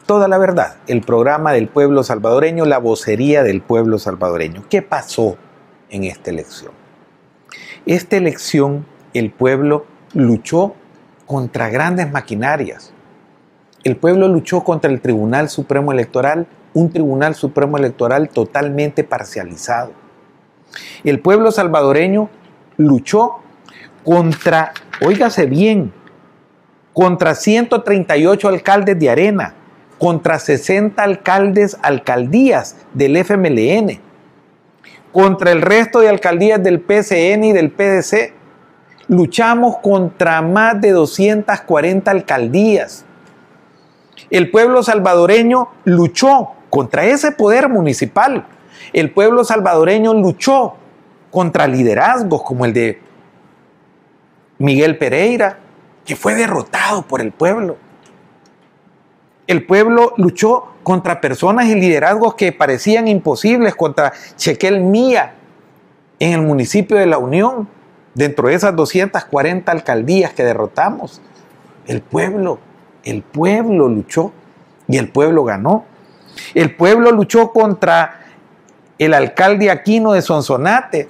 [0.07, 4.65] toda la verdad, el programa del pueblo salvadoreño, la vocería del pueblo salvadoreño.
[4.69, 5.39] ¿Qué pasó
[5.89, 6.73] en esta elección?
[7.87, 10.75] Esta elección el pueblo luchó
[11.27, 12.93] contra grandes maquinarias.
[13.83, 19.93] El pueblo luchó contra el Tribunal Supremo Electoral, un Tribunal Supremo Electoral totalmente parcializado.
[21.05, 22.31] El pueblo salvadoreño
[22.77, 23.41] luchó
[24.05, 25.93] contra, óigase bien,
[26.93, 29.55] contra 138 alcaldes de arena,
[29.99, 34.01] contra 60 alcaldes, alcaldías del FMLN,
[35.13, 38.33] contra el resto de alcaldías del PCN y del PDC.
[39.09, 43.05] Luchamos contra más de 240 alcaldías.
[44.31, 48.47] El pueblo salvadoreño luchó contra ese poder municipal.
[48.93, 50.75] El pueblo salvadoreño luchó
[51.31, 53.01] contra liderazgos como el de
[54.59, 55.59] Miguel Pereira,
[56.05, 57.77] que fue derrotado por el pueblo.
[59.47, 65.35] El pueblo luchó contra personas y liderazgos que parecían imposibles, contra Chequel Mía
[66.19, 67.69] en el municipio de La Unión,
[68.15, 71.21] dentro de esas 240 alcaldías que derrotamos.
[71.87, 72.59] El pueblo,
[73.05, 74.33] el pueblo luchó
[74.89, 75.85] y el pueblo ganó.
[76.55, 78.21] El pueblo luchó contra
[78.99, 81.09] el alcalde Aquino de Sonsonate,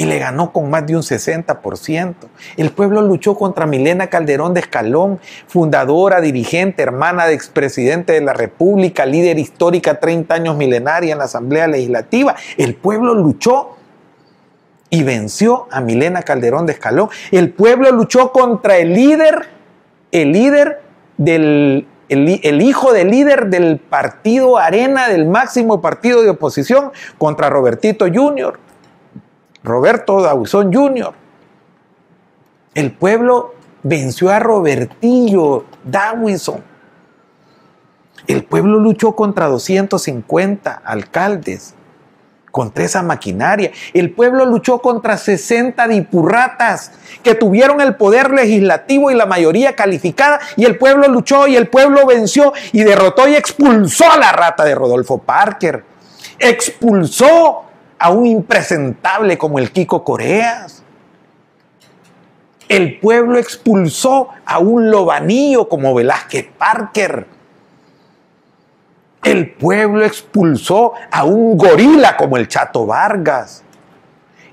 [0.00, 2.14] y le ganó con más de un 60%.
[2.56, 8.32] El pueblo luchó contra Milena Calderón de Escalón, fundadora, dirigente, hermana de expresidente de la
[8.32, 12.34] República, líder histórica 30 años milenaria en la Asamblea Legislativa.
[12.56, 13.76] El pueblo luchó
[14.90, 17.08] y venció a Milena Calderón de Escalón.
[17.30, 19.48] El pueblo luchó contra el líder,
[20.10, 20.82] el líder
[21.16, 28.06] del el, hijo del líder del partido Arena, del máximo partido de oposición, contra Robertito
[28.12, 28.58] Jr.
[29.62, 31.12] Roberto Dawson Jr.
[32.74, 36.64] El pueblo venció a Robertillo Dawson.
[38.26, 41.74] El pueblo luchó contra 250 alcaldes,
[42.50, 43.70] contra esa maquinaria.
[43.94, 50.40] El pueblo luchó contra 60 dipurratas que tuvieron el poder legislativo y la mayoría calificada.
[50.56, 54.64] Y el pueblo luchó y el pueblo venció y derrotó y expulsó a la rata
[54.64, 55.84] de Rodolfo Parker.
[56.38, 57.64] Expulsó
[57.98, 60.82] a un impresentable como el Kiko Coreas.
[62.68, 67.26] El pueblo expulsó a un lobanillo como Velázquez Parker.
[69.22, 73.62] El pueblo expulsó a un gorila como el Chato Vargas.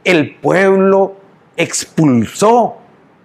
[0.04, 1.16] El pueblo
[1.56, 2.78] expulsó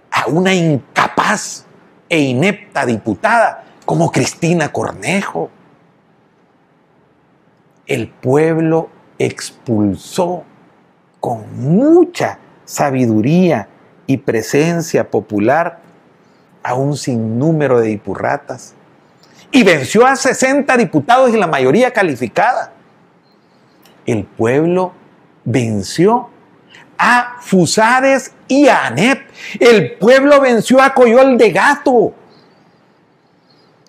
[0.09, 1.65] a una incapaz
[2.07, 5.49] e inepta diputada como Cristina Cornejo.
[7.85, 10.43] El pueblo expulsó
[11.19, 13.67] con mucha sabiduría
[14.07, 15.79] y presencia popular
[16.63, 18.75] a un sinnúmero de dipurratas
[19.51, 22.73] y venció a 60 diputados y la mayoría calificada.
[24.05, 24.93] El pueblo
[25.45, 26.29] venció
[26.97, 29.21] a Fusades y a ANEP.
[29.59, 32.13] El pueblo venció a Coyol de Gato.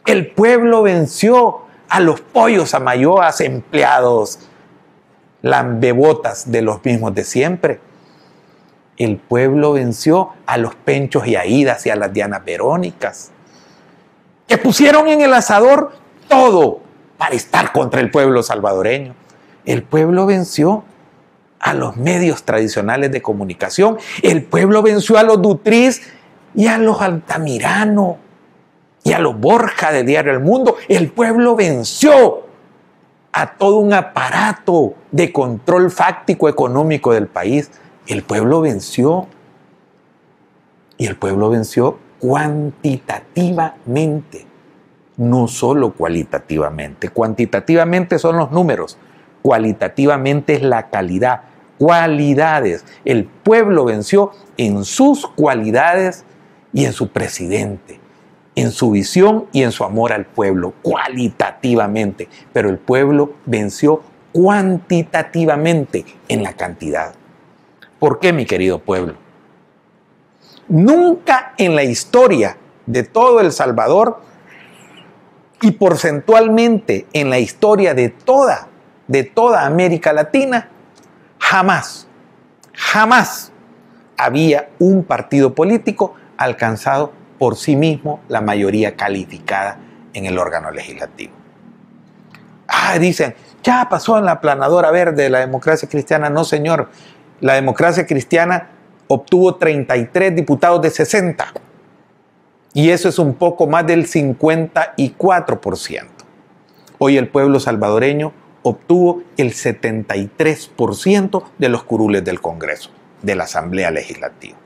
[0.07, 4.39] El pueblo venció a los pollos amayoas empleados
[5.45, 7.81] lambebotas de los mismos de siempre.
[8.97, 13.31] El pueblo venció a los penchos y aidas y a las dianas verónicas,
[14.47, 15.93] que pusieron en el asador
[16.29, 16.81] todo
[17.17, 19.15] para estar contra el pueblo salvadoreño.
[19.65, 20.85] El pueblo venció
[21.59, 23.99] a los medios tradicionales de comunicación.
[24.23, 26.03] El pueblo venció a los Dutriz
[26.55, 28.19] y a los Altamirano
[29.03, 30.77] y a los Borja de Diario El Mundo.
[30.89, 32.45] El pueblo venció
[33.33, 37.71] a todo un aparato de control fáctico económico del país.
[38.07, 39.27] El pueblo venció.
[40.97, 44.47] Y el pueblo venció cuantitativamente,
[45.19, 47.11] no solo cualitativamente.
[47.11, 48.97] Cuantitativamente son los números,
[49.43, 51.43] cualitativamente es la calidad,
[51.77, 52.87] cualidades.
[53.05, 56.25] El pueblo venció en sus cualidades
[56.73, 58.01] y en su presidente
[58.57, 66.05] en su visión y en su amor al pueblo, cualitativamente, pero el pueblo venció cuantitativamente
[66.29, 67.15] en la cantidad.
[67.99, 69.24] ¿Por qué, mi querido pueblo?
[70.69, 74.21] Nunca en la historia de todo El Salvador
[75.61, 78.69] y porcentualmente en la historia de toda,
[79.07, 80.69] de toda América Latina,
[81.39, 82.07] jamás,
[82.73, 83.53] jamás
[84.17, 89.79] había un partido político alcanzado por sí mismo la mayoría calificada
[90.13, 91.33] en el órgano legislativo.
[92.69, 96.31] Ah, dicen, ya pasó en la planadora verde la democracia cristiana.
[96.31, 96.89] No, señor,
[97.41, 98.71] la democracia cristiana
[99.09, 101.53] obtuvo 33 diputados de 60.
[102.73, 106.05] Y eso es un poco más del 54%.
[106.99, 112.91] Hoy el pueblo salvadoreño obtuvo el 73% de los curules del Congreso,
[113.23, 114.57] de la Asamblea Legislativa,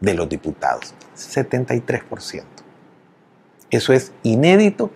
[0.00, 0.94] de los diputados.
[1.16, 2.42] 73%.
[3.70, 4.90] Eso es inédito.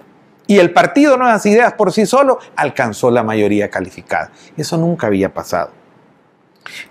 [0.47, 4.33] Y el partido Nuevas Ideas por sí solo alcanzó la mayoría calificada.
[4.57, 5.71] Eso nunca había pasado.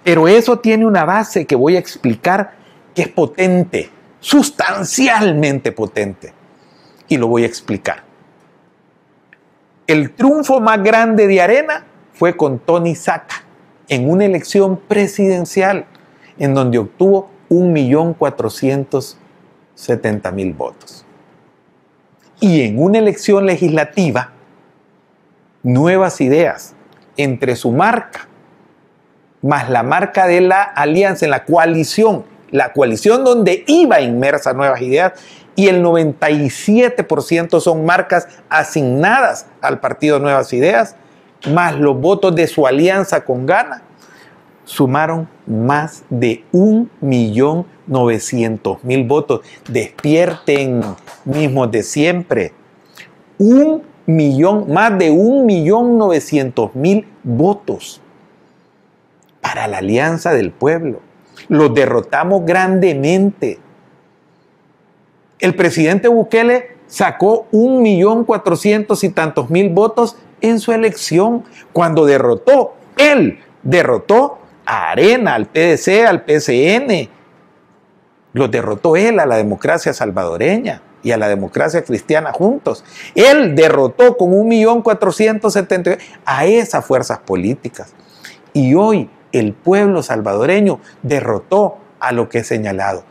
[0.03, 2.53] Pero eso tiene una base que voy a explicar
[2.93, 6.34] que es potente, sustancialmente potente.
[7.07, 8.03] Y lo voy a explicar.
[9.88, 13.43] El triunfo más grande de Arena fue con Tony Saca
[13.88, 15.86] en una elección presidencial
[16.38, 19.15] en donde obtuvo 1.400.000
[19.81, 21.05] 70 mil votos.
[22.39, 24.31] Y en una elección legislativa,
[25.63, 26.75] nuevas ideas
[27.17, 28.27] entre su marca
[29.41, 34.82] más la marca de la alianza en la coalición la coalición donde iba inmersa Nuevas
[34.82, 35.13] Ideas,
[35.56, 40.95] y el 97% son marcas asignadas al partido Nuevas Ideas,
[41.51, 43.84] más los votos de su alianza con Gana,
[44.63, 49.41] sumaron más de 1.900.000 votos.
[49.67, 50.82] Despierten
[51.25, 52.54] mismos de siempre.
[53.38, 58.01] Un millón, más de 1.900.000 votos
[59.41, 61.01] para la alianza del pueblo.
[61.47, 63.60] Los derrotamos grandemente.
[65.39, 72.06] El presidente Bukele sacó un millón cuatrocientos y tantos mil votos en su elección cuando
[72.06, 77.10] derrotó, él derrotó a Arena, al PDC, al PCN.
[78.34, 82.84] Los derrotó él a la democracia salvadoreña y a la democracia cristiana juntos.
[83.15, 87.93] Él derrotó con un millón cuatrocientos setenta a esas fuerzas políticas.
[88.54, 93.03] Y hoy el pueblo salvadoreño derrotó a lo que he señalado.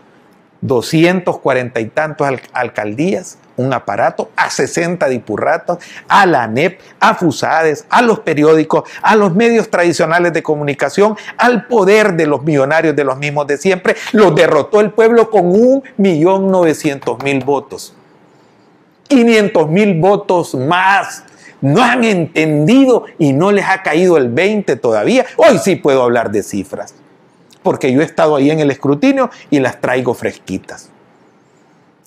[0.63, 5.79] 240 y tantos alcaldías, un aparato, a 60 dipurratos,
[6.09, 11.67] a la ANEP, a FUSADES, a los periódicos, a los medios tradicionales de comunicación, al
[11.67, 13.97] poder de los millonarios de los mismos de siempre.
[14.13, 17.95] Los derrotó el pueblo con un millón novecientos mil votos.
[19.09, 21.25] 500 mil votos más.
[21.61, 25.27] No han entendido y no les ha caído el 20 todavía.
[25.37, 26.95] Hoy sí puedo hablar de cifras
[27.63, 30.91] porque yo he estado ahí en el escrutinio y las traigo fresquitas.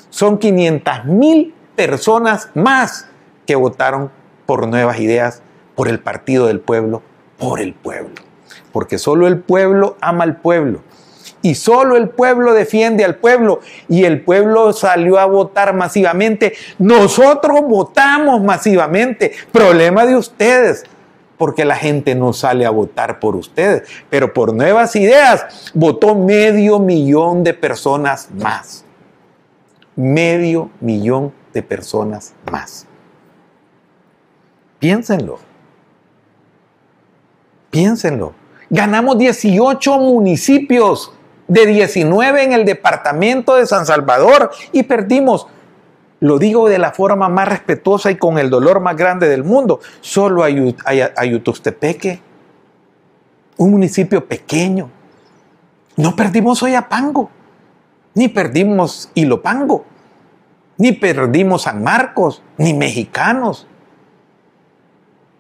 [0.10, 3.08] Son 500 mil personas más
[3.46, 4.12] que votaron
[4.46, 5.42] por nuevas ideas,
[5.76, 7.02] por el partido del pueblo,
[7.38, 8.16] por el pueblo.
[8.72, 10.82] Porque solo el pueblo ama al pueblo.
[11.44, 13.60] Y solo el pueblo defiende al pueblo.
[13.88, 16.54] Y el pueblo salió a votar masivamente.
[16.80, 19.34] Nosotros votamos masivamente.
[19.52, 20.86] Problema de ustedes
[21.38, 26.80] porque la gente no sale a votar por ustedes, pero por nuevas ideas votó medio
[26.80, 28.86] millón de personas más.
[29.96, 32.88] Medio millón de personas más.
[34.80, 35.40] Piénsenlo.
[37.72, 38.34] Piénsenlo.
[38.70, 41.12] Ganamos 18 municipios
[41.48, 45.48] de 19 en el departamento de San Salvador y perdimos
[46.24, 49.82] lo digo de la forma más respetuosa y con el dolor más grande del mundo.
[50.00, 50.74] Solo hay
[51.18, 52.22] Ayutustepeque,
[53.58, 54.90] un municipio pequeño.
[55.98, 57.30] No perdimos Oyapango,
[58.14, 59.84] ni perdimos Ilopango,
[60.78, 63.68] ni perdimos San Marcos, ni mexicanos.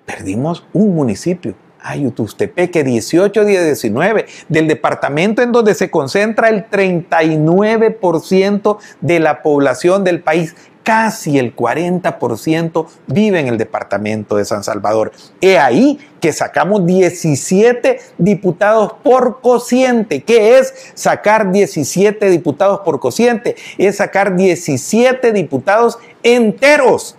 [0.05, 1.55] Perdimos un municipio.
[1.83, 10.03] Ayutustepeque, 18 de 19, del departamento en donde se concentra el 39% de la población
[10.03, 15.11] del país casi el 40% vive en el departamento de San Salvador.
[15.41, 20.23] He ahí que sacamos 17 diputados por cociente.
[20.23, 23.55] ¿Qué es sacar 17 diputados por cociente?
[23.77, 27.17] Es sacar 17 diputados enteros.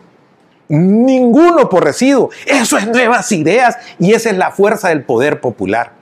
[0.68, 2.30] Ninguno por residuo.
[2.46, 5.92] Eso es nuevas ideas y esa es la fuerza del poder popular.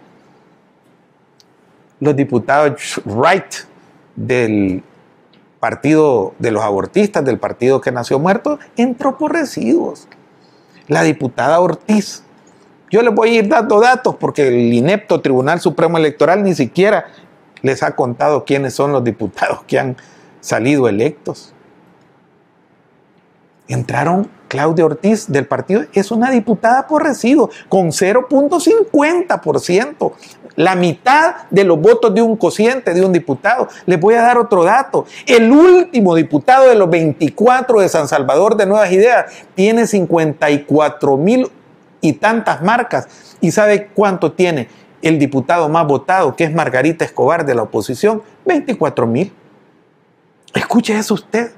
[2.01, 3.55] Los diputados Wright
[4.17, 4.83] del
[5.61, 10.09] partido de los abortistas, del partido que nació muerto, entró por residuos.
[10.89, 12.25] La diputada Ortiz.
[12.91, 17.07] Yo les voy a ir dando datos porque el inepto Tribunal Supremo Electoral ni siquiera
[17.63, 19.97] les ha contado quiénes son los diputados que han
[20.41, 21.55] salido electos.
[23.69, 30.13] Entraron Claudia Ortiz del partido, es una diputada por residuo con 0.50%
[30.57, 33.69] la mitad de los votos de un cociente, de un diputado.
[33.87, 35.07] Les voy a dar otro dato.
[35.27, 41.51] El último diputado de los 24 de San Salvador de Nuevas Ideas tiene 54 mil
[42.01, 43.09] y tantas marcas.
[43.41, 44.69] ¿Y sabe cuánto tiene
[45.01, 48.23] el diputado más votado, que es Margarita Escobar de la oposición?
[48.45, 49.33] 24 mil.
[50.55, 51.53] Escuche eso usted.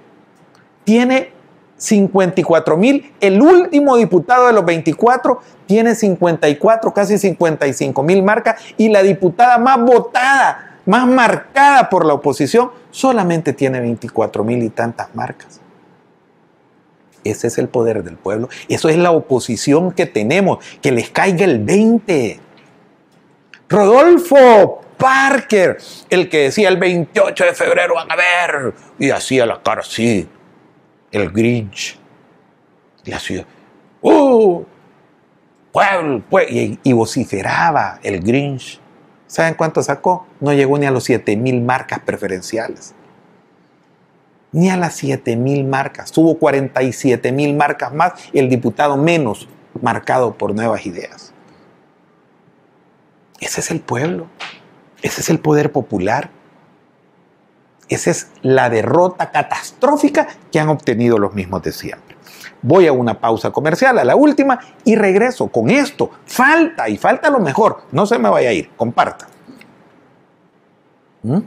[0.85, 1.33] Tiene
[1.77, 3.13] 54 mil.
[3.21, 8.61] El último diputado de los 24 tiene 54, casi 55 mil marcas.
[8.77, 14.71] Y la diputada más votada, más marcada por la oposición, solamente tiene 24 mil y
[14.71, 15.61] tantas marcas.
[17.25, 18.49] Ese es el poder del pueblo.
[18.69, 20.59] Eso es la oposición que tenemos.
[20.83, 22.41] Que les caiga el 20.
[23.67, 25.79] Rodolfo Parker,
[26.11, 28.75] el que decía el 28 de febrero van a ver.
[28.99, 30.29] Y hacía la cara así
[31.15, 31.97] el Grinch.
[33.05, 33.47] La ciudad.
[34.03, 34.65] ¡Uh!
[35.73, 38.81] Pueblo, Y, vociferaba el Grinch.
[39.27, 40.27] ¿Saben cuánto sacó?
[40.41, 42.95] No llegó ni a los 7000 marcas preferenciales.
[44.53, 46.13] Ni a las 7000 marcas.
[46.13, 49.49] Tuvo 47 mil marcas más el diputado menos
[49.81, 51.33] marcado por nuevas ideas.
[53.41, 54.29] Ese es el pueblo.
[55.03, 56.31] Ese es el poder popular.
[57.89, 62.17] Esa es la derrota catastrófica que han obtenido los mismos de siempre.
[62.63, 66.11] Voy a una pausa comercial, a la última, y regreso con esto.
[66.25, 67.83] Falta y falta lo mejor.
[67.93, 69.27] No se me vaya a ir, comparta.
[71.23, 71.41] ¿Mm?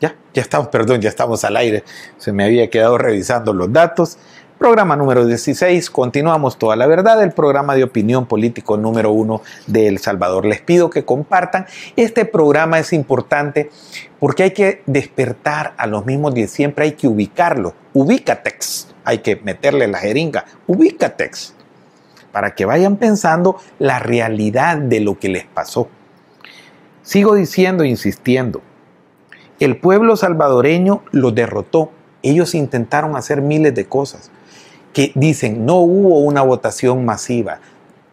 [0.00, 1.84] Ya, ya estamos, perdón, ya estamos al aire.
[2.16, 4.18] Se me había quedado revisando los datos.
[4.58, 9.86] Programa número 16, continuamos toda la verdad, el programa de opinión político número uno de
[9.86, 10.44] El Salvador.
[10.44, 11.66] Les pido que compartan.
[11.94, 13.70] Este programa es importante
[14.18, 17.74] porque hay que despertar a los mismos de siempre, hay que ubicarlo.
[17.94, 20.44] Ubícatex, hay que meterle la jeringa.
[20.66, 21.54] Ubícatex,
[22.32, 25.88] para que vayan pensando la realidad de lo que les pasó.
[27.02, 28.60] Sigo diciendo, insistiendo,
[29.60, 31.92] el pueblo salvadoreño lo derrotó.
[32.24, 34.32] Ellos intentaron hacer miles de cosas
[34.98, 37.60] que dicen no hubo una votación masiva.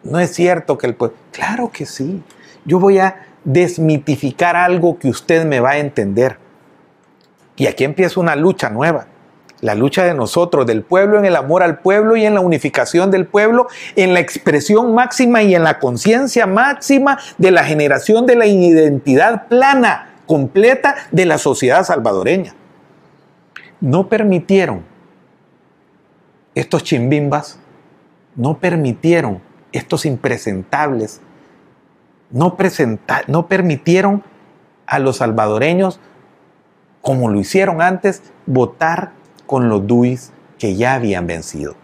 [0.04, 1.16] No es cierto que el pueblo...
[1.32, 2.22] Claro que sí.
[2.64, 6.38] Yo voy a desmitificar algo que usted me va a entender.
[7.56, 9.08] Y aquí empieza una lucha nueva.
[9.62, 13.10] La lucha de nosotros, del pueblo, en el amor al pueblo y en la unificación
[13.10, 13.66] del pueblo,
[13.96, 19.48] en la expresión máxima y en la conciencia máxima de la generación de la identidad
[19.48, 22.54] plana, completa de la sociedad salvadoreña.
[23.80, 24.94] No permitieron
[26.56, 27.58] estos chimbimbas
[28.34, 29.42] no permitieron,
[29.72, 31.20] estos impresentables,
[32.30, 32.56] no,
[33.28, 34.24] no permitieron
[34.86, 36.00] a los salvadoreños,
[37.02, 39.12] como lo hicieron antes, votar
[39.46, 41.76] con los DUIs que ya habían vencido.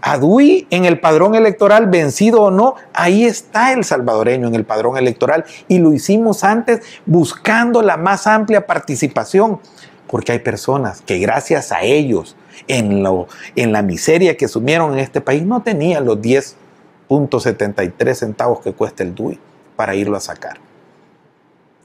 [0.00, 4.64] A DUI en el padrón electoral, vencido o no, ahí está el salvadoreño en el
[4.64, 9.60] padrón electoral y lo hicimos antes buscando la más amplia participación,
[10.06, 12.36] porque hay personas que gracias a ellos
[12.66, 18.60] en, lo, en la miseria que sumieron en este país, no tenían los 10.73 centavos
[18.60, 19.38] que cuesta el DUI
[19.76, 20.58] para irlo a sacar.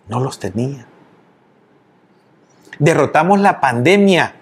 [0.08, 0.86] No los tenía.
[2.80, 4.36] Derrotamos la pandemia.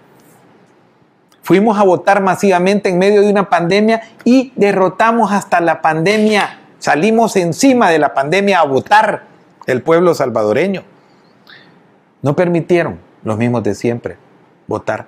[1.44, 6.60] Fuimos a votar masivamente en medio de una pandemia y derrotamos hasta la pandemia.
[6.80, 9.24] Salimos encima de la pandemia a votar
[9.68, 10.84] el pueblo salvadoreño.
[12.22, 14.18] No permitieron los mismos de siempre
[14.68, 15.08] votar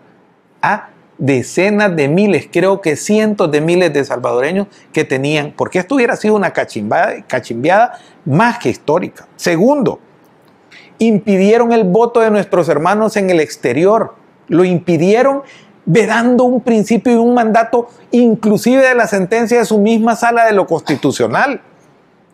[0.62, 5.96] a decenas de miles, creo que cientos de miles de salvadoreños que tenían, porque esto
[5.96, 9.28] hubiera sido una cachimbiada más que histórica.
[9.36, 10.00] Segundo,
[10.98, 14.16] impidieron el voto de nuestros hermanos en el exterior,
[14.48, 15.44] lo impidieron
[15.86, 20.54] vedando un principio y un mandato inclusive de la sentencia de su misma sala de
[20.54, 21.62] lo constitucional.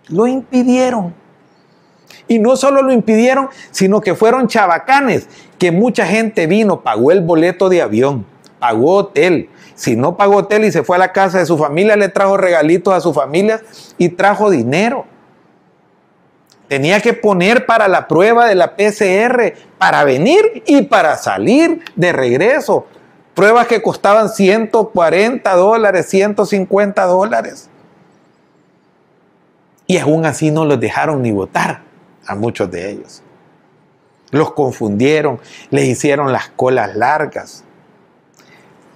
[0.07, 1.13] Lo impidieron.
[2.27, 5.27] Y no solo lo impidieron, sino que fueron chabacanes,
[5.57, 8.25] que mucha gente vino, pagó el boleto de avión,
[8.59, 9.49] pagó hotel.
[9.75, 12.37] Si no pagó hotel y se fue a la casa de su familia, le trajo
[12.37, 13.61] regalitos a su familia
[13.97, 15.05] y trajo dinero.
[16.67, 22.11] Tenía que poner para la prueba de la PCR para venir y para salir de
[22.11, 22.85] regreso.
[23.33, 27.69] Pruebas que costaban 140 dólares, 150 dólares.
[29.87, 31.81] Y aún así no los dejaron ni votar
[32.27, 33.23] a muchos de ellos.
[34.29, 35.39] Los confundieron,
[35.71, 37.63] les hicieron las colas largas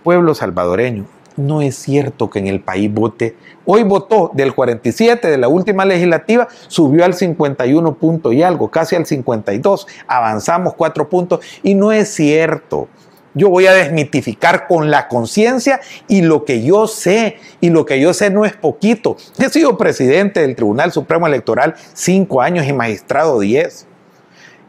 [0.03, 1.05] pueblo salvadoreño.
[1.35, 3.35] No es cierto que en el país vote.
[3.65, 8.95] Hoy votó del 47 de la última legislativa, subió al 51 punto y algo, casi
[8.95, 9.87] al 52.
[10.05, 12.87] Avanzamos cuatro puntos y no es cierto.
[13.35, 17.37] Yo voy a desmitificar con la conciencia y lo que yo sé.
[17.61, 19.17] Y lo que yo sé no es poquito.
[19.39, 23.87] He sido presidente del Tribunal Supremo Electoral cinco años y magistrado diez.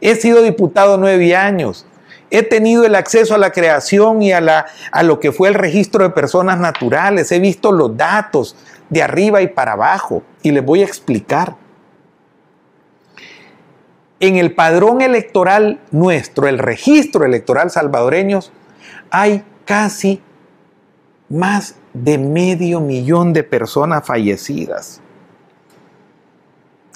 [0.01, 1.85] He sido diputado nueve años
[2.31, 5.53] he tenido el acceso a la creación y a, la, a lo que fue el
[5.53, 8.55] registro de personas naturales, he visto los datos
[8.89, 11.55] de arriba y para abajo y les voy a explicar.
[14.19, 18.39] En el padrón electoral nuestro, el registro electoral salvadoreño,
[19.09, 20.21] hay casi
[21.29, 25.01] más de medio millón de personas fallecidas.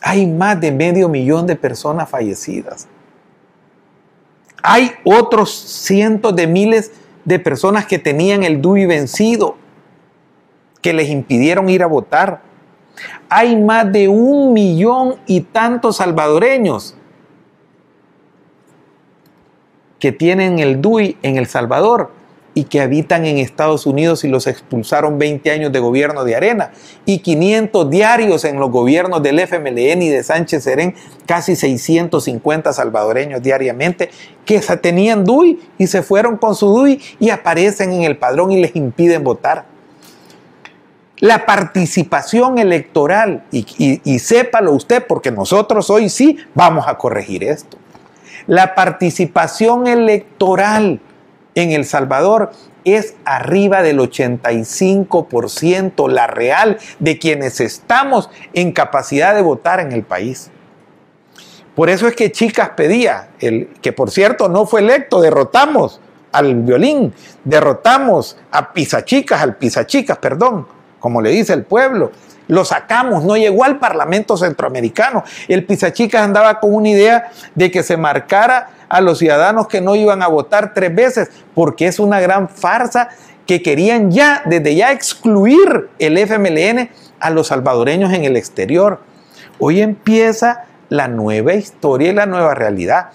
[0.01, 2.87] Hay más de medio millón de personas fallecidas.
[4.61, 6.91] Hay otros cientos de miles
[7.25, 9.55] de personas que tenían el DUI vencido,
[10.81, 12.41] que les impidieron ir a votar.
[13.29, 16.95] Hay más de un millón y tantos salvadoreños
[19.99, 22.18] que tienen el DUI en El Salvador
[22.53, 26.71] y que habitan en Estados Unidos y los expulsaron 20 años de gobierno de Arena
[27.05, 30.95] y 500 diarios en los gobiernos del FMLN y de Sánchez Serén,
[31.25, 34.09] casi 650 salvadoreños diariamente
[34.45, 38.61] que tenían DUI y se fueron con su DUI y aparecen en el padrón y
[38.61, 39.65] les impiden votar.
[41.19, 47.77] La participación electoral, y, y sépalo usted porque nosotros hoy sí vamos a corregir esto
[48.47, 51.01] La participación electoral
[51.55, 52.51] en El Salvador
[52.85, 60.03] es arriba del 85% la real de quienes estamos en capacidad de votar en el
[60.03, 60.51] país.
[61.75, 66.55] Por eso es que Chicas pedía, el, que por cierto no fue electo, derrotamos al
[66.55, 70.67] violín, derrotamos a Pisachicas, al Pisachicas, perdón,
[70.99, 72.11] como le dice el pueblo.
[72.47, 75.23] Lo sacamos, no llegó al Parlamento Centroamericano.
[75.47, 79.95] El Pisachicas andaba con una idea de que se marcara a los ciudadanos que no
[79.95, 83.09] iban a votar tres veces, porque es una gran farsa
[83.45, 88.99] que querían ya, desde ya, excluir el FMLN a los salvadoreños en el exterior.
[89.59, 93.09] Hoy empieza la nueva historia y la nueva realidad.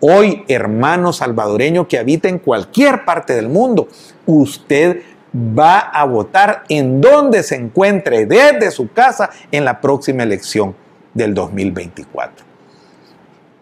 [0.00, 3.88] Hoy, hermano salvadoreño que habita en cualquier parte del mundo,
[4.26, 5.02] usted
[5.34, 10.74] va a votar en donde se encuentre desde su casa en la próxima elección
[11.14, 12.51] del 2024.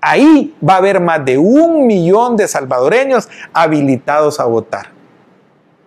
[0.01, 4.90] Ahí va a haber más de un millón de salvadoreños habilitados a votar.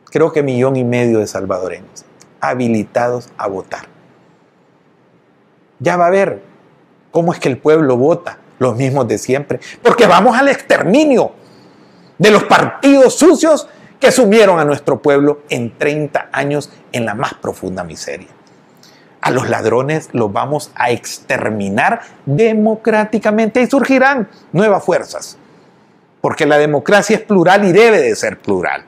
[0.05, 2.05] Creo que millón y medio de salvadoreños
[2.39, 3.87] habilitados a votar.
[5.79, 6.43] Ya va a ver
[7.11, 11.31] cómo es que el pueblo vota, los mismos de siempre, porque vamos al exterminio
[12.17, 13.67] de los partidos sucios
[13.99, 18.27] que sumieron a nuestro pueblo en 30 años en la más profunda miseria
[19.23, 25.37] a los ladrones los vamos a exterminar democráticamente y surgirán nuevas fuerzas.
[26.19, 28.83] Porque la democracia es plural y debe de ser plural.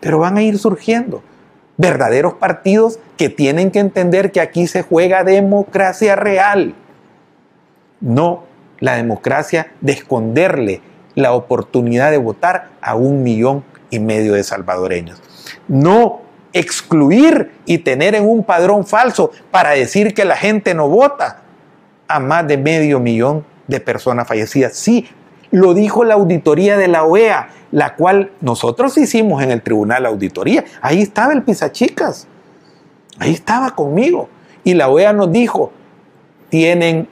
[0.00, 1.22] Pero van a ir surgiendo
[1.78, 6.74] verdaderos partidos que tienen que entender que aquí se juega democracia real.
[8.00, 8.44] No
[8.78, 10.82] la democracia de esconderle
[11.14, 15.22] la oportunidad de votar a un millón y medio de salvadoreños.
[15.66, 16.25] No
[16.58, 21.42] excluir y tener en un padrón falso para decir que la gente no vota
[22.08, 24.74] a más de medio millón de personas fallecidas.
[24.74, 25.06] Sí,
[25.50, 30.64] lo dijo la auditoría de la OEA, la cual nosotros hicimos en el tribunal auditoría.
[30.80, 32.26] Ahí estaba el Pisachicas,
[33.18, 34.30] ahí estaba conmigo.
[34.64, 35.72] Y la OEA nos dijo,
[36.48, 37.06] tienen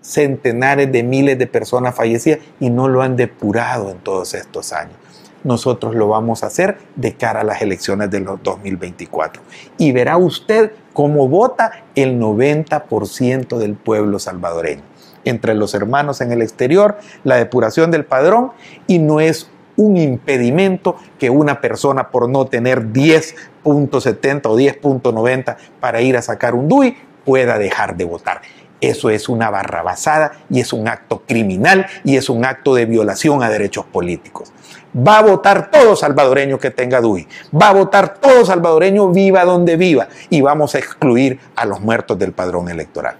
[0.00, 5.01] centenares de miles de personas fallecidas y no lo han depurado en todos estos años
[5.44, 9.42] nosotros lo vamos a hacer de cara a las elecciones del 2024.
[9.78, 14.82] Y verá usted cómo vota el 90% del pueblo salvadoreño.
[15.24, 18.52] Entre los hermanos en el exterior, la depuración del padrón
[18.86, 26.02] y no es un impedimento que una persona por no tener 10.70 o 10.90 para
[26.02, 28.42] ir a sacar un DUI pueda dejar de votar.
[28.82, 33.40] Eso es una barrabasada y es un acto criminal y es un acto de violación
[33.40, 34.52] a derechos políticos.
[34.94, 37.28] Va a votar todo salvadoreño que tenga DUI.
[37.54, 40.08] Va a votar todo salvadoreño viva donde viva.
[40.30, 43.14] Y vamos a excluir a los muertos del padrón electoral.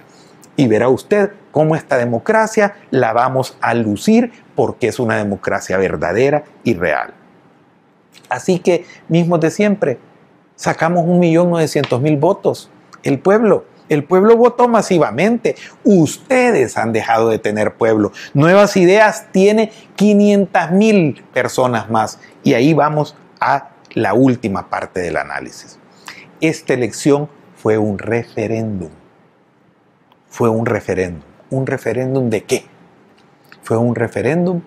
[0.57, 6.43] Y verá usted cómo esta democracia la vamos a lucir porque es una democracia verdadera
[6.65, 7.13] y real.
[8.27, 9.97] Así que, mismos de siempre,
[10.57, 12.69] sacamos 1.900.000 votos.
[13.01, 15.55] El pueblo el pueblo votó masivamente.
[15.83, 18.11] Ustedes han dejado de tener pueblo.
[18.33, 22.19] Nuevas Ideas tiene 500 mil personas más.
[22.43, 25.79] Y ahí vamos a la última parte del análisis.
[26.41, 28.89] Esta elección fue un referéndum.
[30.29, 31.23] Fue un referéndum.
[31.49, 32.65] ¿Un referéndum de qué?
[33.61, 34.61] Fue un referéndum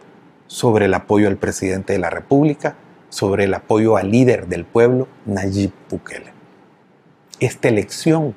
[0.46, 2.76] sobre el apoyo al presidente de la República,
[3.08, 6.32] sobre el apoyo al líder del pueblo, Nayib Bukele.
[7.40, 8.34] Esta elección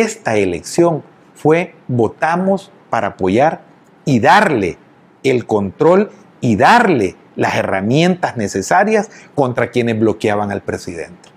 [0.00, 1.02] esta elección
[1.34, 3.62] fue votamos para apoyar
[4.04, 4.78] y darle
[5.22, 11.30] el control y darle las herramientas necesarias contra quienes bloqueaban al presidente.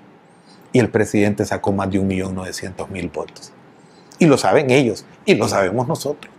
[0.72, 3.53] Y el presidente sacó más de 1.900.000 votos.
[4.20, 6.34] Y lo saben ellos y lo sabemos nosotros.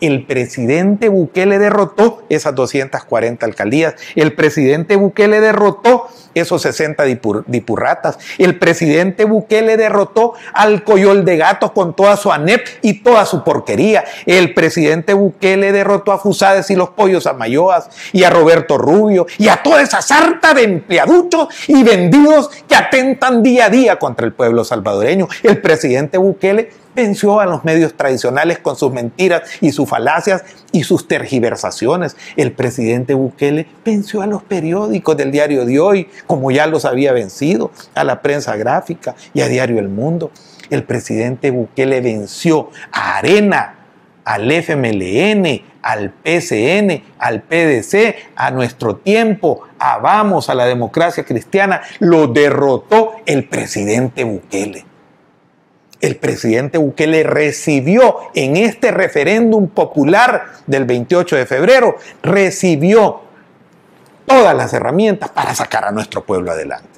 [0.00, 3.94] El presidente Bukele derrotó esas 240 alcaldías.
[4.14, 6.08] El presidente Bukele derrotó
[6.38, 7.04] esos 60
[7.46, 8.18] dipurratas.
[8.38, 13.44] El presidente Bukele derrotó al Coyol de Gatos con toda su ANEP y toda su
[13.44, 14.04] porquería.
[14.26, 19.26] El presidente Bukele derrotó a Fusades y los pollos a Mayoas y a Roberto Rubio
[19.38, 24.26] y a toda esa sarta de empleaduchos y vendidos que atentan día a día contra
[24.26, 25.28] el pueblo salvadoreño.
[25.42, 30.42] El presidente Bukele venció a los medios tradicionales con sus mentiras y sus falacias
[30.72, 32.16] y sus tergiversaciones.
[32.36, 37.12] El presidente Bukele venció a los periódicos del diario de hoy, como ya los había
[37.12, 40.32] vencido, a la prensa gráfica y a Diario El Mundo.
[40.70, 43.76] El presidente Bukele venció a Arena,
[44.24, 51.80] al FMLN, al PCN, al PDC, a nuestro tiempo, a Vamos, a la democracia cristiana,
[52.00, 54.84] lo derrotó el presidente Bukele.
[56.00, 63.22] El presidente Bukele recibió en este referéndum popular del 28 de febrero, recibió
[64.26, 66.88] todas las herramientas para sacar a nuestro pueblo adelante.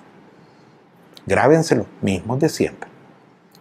[1.27, 2.91] Grábenselo, mismos de siempre.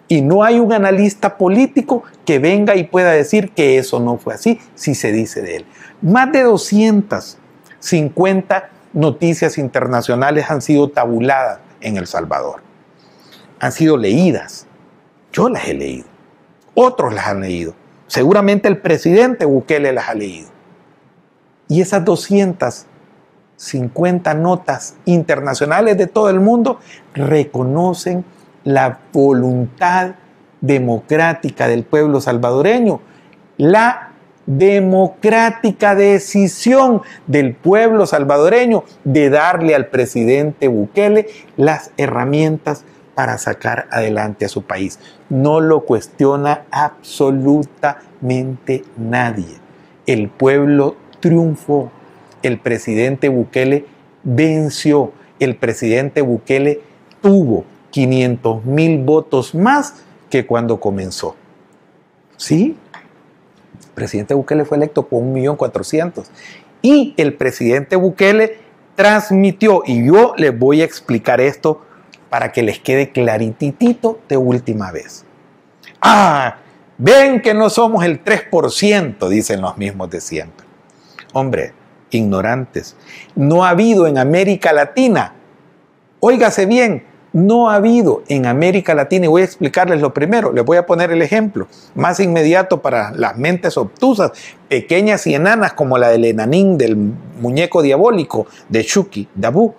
[0.09, 4.33] Y no hay un analista político que venga y pueda decir que eso no fue
[4.33, 5.67] así, si se dice de él.
[6.01, 12.63] Más de 250 noticias internacionales han sido tabuladas en El Salvador.
[13.59, 14.65] Han sido leídas.
[15.31, 16.05] Yo las he leído.
[16.73, 17.75] Otros las han leído.
[18.07, 20.49] Seguramente el presidente Bukele las ha leído.
[21.67, 26.79] Y esas 250 notas internacionales de todo el mundo
[27.13, 28.25] reconocen
[28.63, 30.15] la voluntad
[30.61, 33.01] democrática del pueblo salvadoreño,
[33.57, 34.07] la
[34.45, 42.83] democrática decisión del pueblo salvadoreño de darle al presidente Bukele las herramientas
[43.19, 44.97] para sacar adelante a su país.
[45.27, 49.57] No lo cuestiona absolutamente nadie.
[50.05, 51.91] El pueblo triunfó.
[52.43, 53.85] El presidente Bukele
[54.23, 55.11] venció.
[55.37, 56.79] El presidente Bukele
[57.21, 59.95] tuvo 500 mil votos más
[60.29, 61.35] que cuando comenzó.
[62.37, 62.77] ¿Sí?
[63.83, 66.23] El presidente Bukele fue electo con 1.400.000.
[66.81, 68.59] Y el presidente Bukele
[68.95, 71.81] transmitió, y yo les voy a explicar esto
[72.29, 75.25] para que les quede clarititito de última vez.
[76.01, 76.57] Ah,
[76.97, 80.65] ven que no somos el 3%, dicen los mismos de siempre.
[81.33, 81.73] Hombre,
[82.11, 82.95] ignorantes.
[83.35, 85.33] No ha habido en América Latina,
[86.19, 90.65] óigase bien, no ha habido en América Latina, y voy a explicarles lo primero, les
[90.65, 94.31] voy a poner el ejemplo más inmediato para las mentes obtusas,
[94.67, 99.73] pequeñas y enanas como la del enanín del muñeco diabólico de Chucky, Dabu.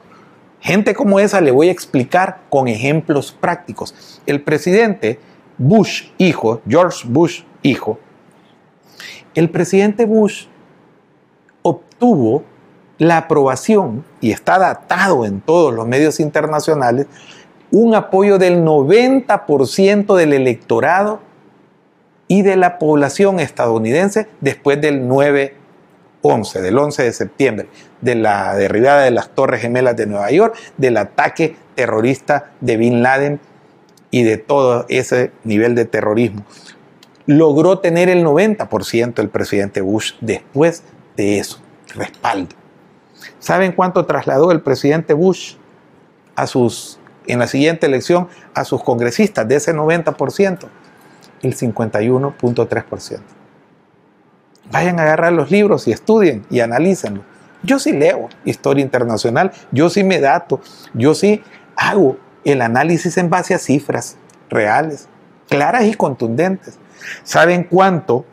[0.61, 4.21] Gente como esa le voy a explicar con ejemplos prácticos.
[4.27, 5.19] El presidente
[5.57, 7.99] Bush, hijo, George Bush, hijo,
[9.35, 10.47] el presidente Bush
[11.63, 12.45] obtuvo
[12.99, 17.07] la aprobación, y está datado en todos los medios internacionales,
[17.71, 21.21] un apoyo del 90% del electorado
[22.29, 25.09] y de la población estadounidense después del
[26.23, 27.69] 9-11, del 11 de septiembre,
[28.01, 33.03] de la derribada de las Torres Gemelas de Nueva York, del ataque terrorista de Bin
[33.03, 33.41] Laden
[34.11, 36.45] y de todo ese nivel de terrorismo.
[37.27, 40.83] Logró tener el 90% el presidente Bush después
[41.17, 41.61] de eso,
[41.95, 42.57] respaldo.
[43.39, 45.55] ¿Saben cuánto trasladó el presidente Bush
[46.35, 50.69] a sus en la siguiente elección a sus congresistas de ese 90%,
[51.43, 53.21] el 51.3%.
[54.71, 57.23] Vayan a agarrar los libros y estudien y analícenlo.
[57.63, 60.61] Yo sí leo historia internacional, yo sí me dato,
[60.95, 61.43] yo sí
[61.77, 64.17] hago el análisis en base a cifras
[64.49, 65.09] reales,
[65.49, 66.79] claras y contundentes.
[67.23, 68.25] ¿Saben cuánto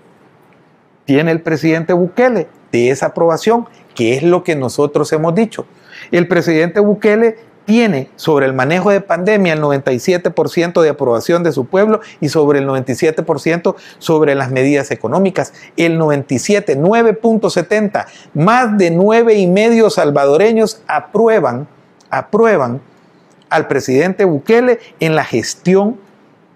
[1.06, 3.68] tiene el presidente Bukele de esa aprobación?
[3.96, 5.66] Que es lo que nosotros hemos dicho.
[6.12, 7.38] El presidente Bukele
[7.68, 12.60] tiene sobre el manejo de pandemia el 97% de aprobación de su pueblo y sobre
[12.60, 15.54] el 97% sobre las medidas económicas.
[15.76, 21.68] El 97, 9.70, más de nueve y medio salvadoreños aprueban,
[22.10, 22.80] aprueban
[23.50, 26.00] al presidente Bukele en la gestión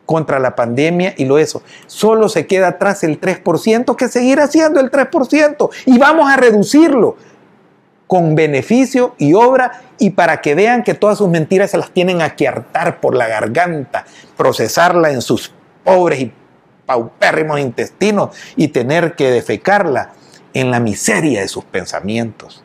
[0.05, 1.61] contra la pandemia y lo eso.
[1.87, 7.17] Solo se queda atrás el 3%, que seguirá siendo el 3% y vamos a reducirlo
[8.11, 12.21] con beneficio y obra y para que vean que todas sus mentiras se las tienen
[12.21, 14.03] a que hartar por la garganta,
[14.35, 15.53] procesarla en sus
[15.85, 16.33] pobres y
[16.85, 20.11] paupérrimos intestinos y tener que defecarla
[20.53, 22.61] en la miseria de sus pensamientos.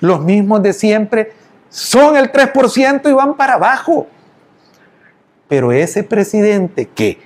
[0.00, 1.32] Los mismos de siempre
[1.68, 4.08] son el 3% y van para abajo.
[5.46, 7.20] Pero ese presidente que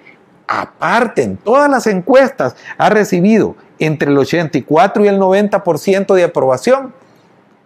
[0.46, 6.99] aparte en todas las encuestas ha recibido entre el 84 y el 90% de aprobación,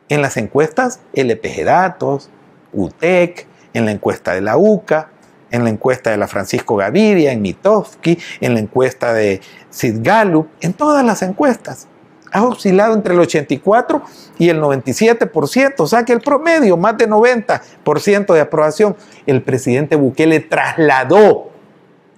[0.08, 2.30] en las encuestas LPG Datos,
[2.72, 5.10] UTEC, en la encuesta de la UCA,
[5.50, 9.40] en la encuesta de la Francisco Gaviria, en Mitofsky, en la encuesta de
[9.70, 11.86] Sid Gallup, en todas las encuestas.
[12.32, 14.02] Ha oscilado entre el 84
[14.38, 18.96] y el 97%, o sea que el promedio, más de 90% de aprobación.
[19.26, 21.52] El presidente Bukele trasladó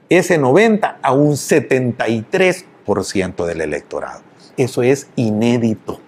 [0.09, 4.22] ese 90 a un 73% del electorado.
[4.57, 6.01] Eso es inédito.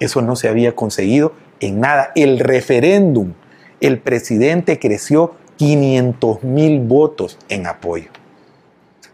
[0.00, 2.12] Eso no se había conseguido en nada.
[2.14, 3.34] El referéndum,
[3.80, 8.10] el presidente creció 500 mil votos en apoyo.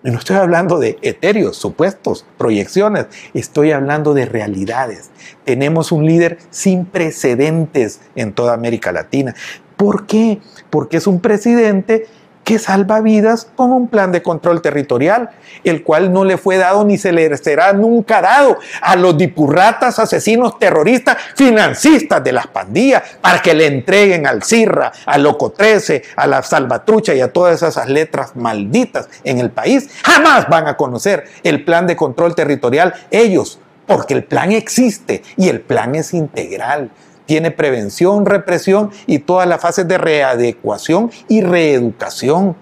[0.03, 5.11] No estoy hablando de etéreos, supuestos, proyecciones, estoy hablando de realidades.
[5.45, 9.35] Tenemos un líder sin precedentes en toda América Latina.
[9.77, 10.41] ¿Por qué?
[10.71, 12.07] Porque es un presidente
[12.45, 15.31] que salva vidas con un plan de control territorial,
[15.63, 19.99] el cual no le fue dado ni se le será nunca dado a los dipurratas,
[19.99, 26.03] asesinos, terroristas, financistas de las pandillas, para que le entreguen al CIRRA, al Loco 13,
[26.17, 29.89] a la Salvatrucha y a todas esas letras malditas en el país.
[30.03, 35.49] Jamás van a conocer el plan de control territorial ellos, porque el plan existe y
[35.49, 36.91] el plan es integral
[37.31, 42.57] tiene prevención, represión y todas las fases de readecuación y reeducación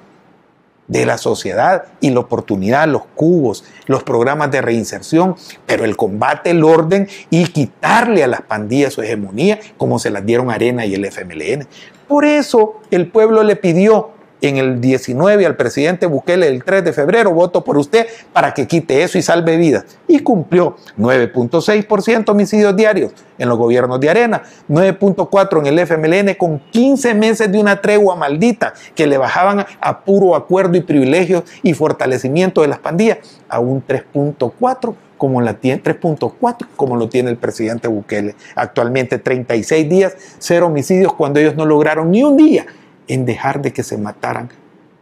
[0.88, 6.50] de la sociedad y la oportunidad, los cubos, los programas de reinserción, pero el combate,
[6.50, 10.96] el orden y quitarle a las pandillas su hegemonía como se las dieron Arena y
[10.96, 11.66] el FMLN.
[12.06, 14.10] Por eso el pueblo le pidió
[14.40, 18.66] en el 19 al presidente Bukele el 3 de febrero, voto por usted para que
[18.66, 19.84] quite eso y salve vidas.
[20.06, 26.58] Y cumplió 9.6% homicidios diarios en los gobiernos de Arena, 9.4% en el FMLN con
[26.58, 31.74] 15 meses de una tregua maldita que le bajaban a puro acuerdo y privilegios y
[31.74, 33.18] fortalecimiento de las pandillas
[33.48, 38.36] a un 3.4% como la tiene 3.4 como lo tiene el presidente Bukele.
[38.54, 42.66] Actualmente 36 días, cero homicidios cuando ellos no lograron ni un día
[43.08, 44.50] en dejar de que se mataran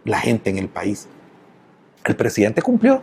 [0.04, 1.08] la gente en el país.
[2.04, 3.02] El presidente cumplió.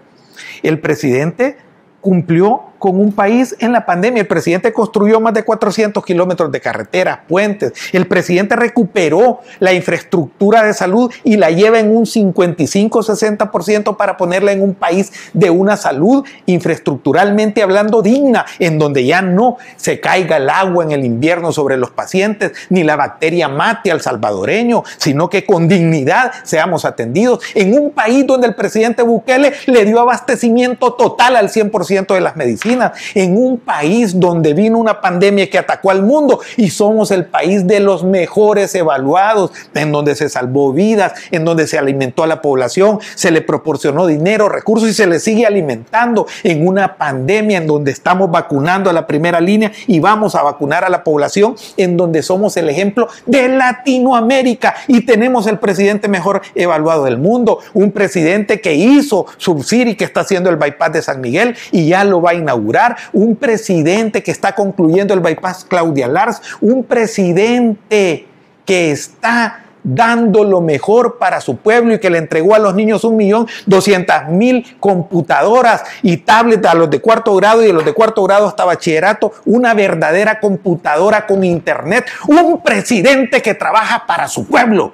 [0.64, 1.58] El presidente
[2.02, 4.20] cumplió con un país en la pandemia.
[4.20, 7.72] El presidente construyó más de 400 kilómetros de carreteras, puentes.
[7.94, 14.52] El presidente recuperó la infraestructura de salud y la lleva en un 55-60% para ponerla
[14.52, 20.36] en un país de una salud infraestructuralmente hablando digna, en donde ya no se caiga
[20.36, 25.30] el agua en el invierno sobre los pacientes, ni la bacteria mate al salvadoreño, sino
[25.30, 27.40] que con dignidad seamos atendidos.
[27.56, 32.36] En un país donde el presidente Bukele le dio abastecimiento total al 100% de las
[32.36, 32.73] medicinas
[33.14, 37.68] en un país donde vino una pandemia que atacó al mundo y somos el país
[37.68, 42.42] de los mejores evaluados, en donde se salvó vidas, en donde se alimentó a la
[42.42, 47.68] población, se le proporcionó dinero, recursos y se le sigue alimentando en una pandemia en
[47.68, 51.98] donde estamos vacunando a la primera línea y vamos a vacunar a la población, en
[51.98, 57.92] donde somos el ejemplo de Latinoamérica y tenemos el presidente mejor evaluado del mundo, un
[57.92, 62.22] presidente que hizo Subsiri, que está haciendo el bypass de San Miguel y ya lo
[62.22, 62.63] va a inaugurar
[63.12, 68.28] un presidente que está concluyendo el bypass Claudia Lars, un presidente
[68.66, 73.04] que está dando lo mejor para su pueblo y que le entregó a los niños
[73.04, 77.84] un millón doscientas mil computadoras y tablets a los de cuarto grado y a los
[77.84, 84.30] de cuarto grado hasta bachillerato, una verdadera computadora con internet, un presidente que trabaja para
[84.30, 84.94] su pueblo.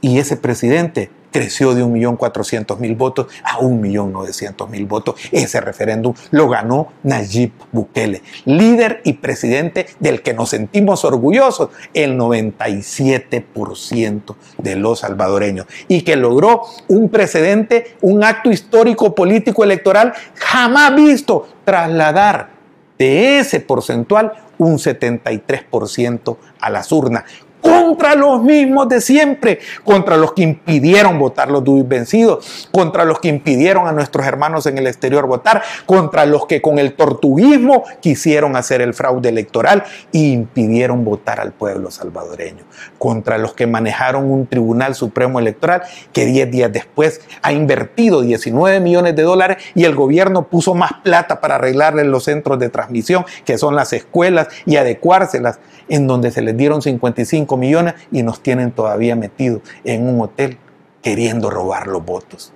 [0.00, 5.16] Y ese presidente creció de 1.400.000 votos a 1.900.000 votos.
[5.32, 12.18] Ese referéndum lo ganó Nayib Bukele, líder y presidente del que nos sentimos orgullosos, el
[12.18, 20.94] 97% de los salvadoreños, y que logró un precedente, un acto histórico político electoral jamás
[20.94, 22.50] visto, trasladar
[22.98, 27.24] de ese porcentual un 73% a las urnas,
[27.68, 33.20] contra los mismos de siempre, contra los que impidieron votar los duis vencidos, contra los
[33.20, 37.84] que impidieron a nuestros hermanos en el exterior votar, contra los que con el tortuguismo
[38.00, 42.64] quisieron hacer el fraude electoral e impidieron votar al pueblo salvadoreño,
[42.98, 48.80] contra los que manejaron un Tribunal Supremo Electoral que 10 días después ha invertido 19
[48.80, 53.24] millones de dólares y el gobierno puso más plata para arreglarle los centros de transmisión,
[53.44, 55.58] que son las escuelas, y adecuárselas,
[55.88, 60.58] en donde se les dieron 55 millones y nos tienen todavía metidos en un hotel
[61.02, 62.52] queriendo robar los votos.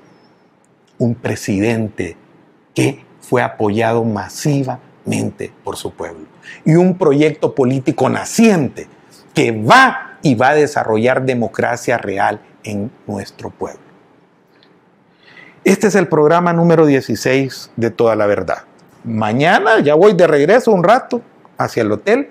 [0.98, 2.16] Un presidente
[2.74, 6.26] que fue apoyado masivamente por su pueblo.
[6.64, 8.88] Y un proyecto político naciente
[9.34, 13.80] que va y va a desarrollar democracia real en nuestro pueblo.
[15.64, 18.64] Este es el programa número 16 de Toda la Verdad.
[19.04, 21.22] Mañana ya voy de regreso un rato
[21.56, 22.30] hacia el hotel.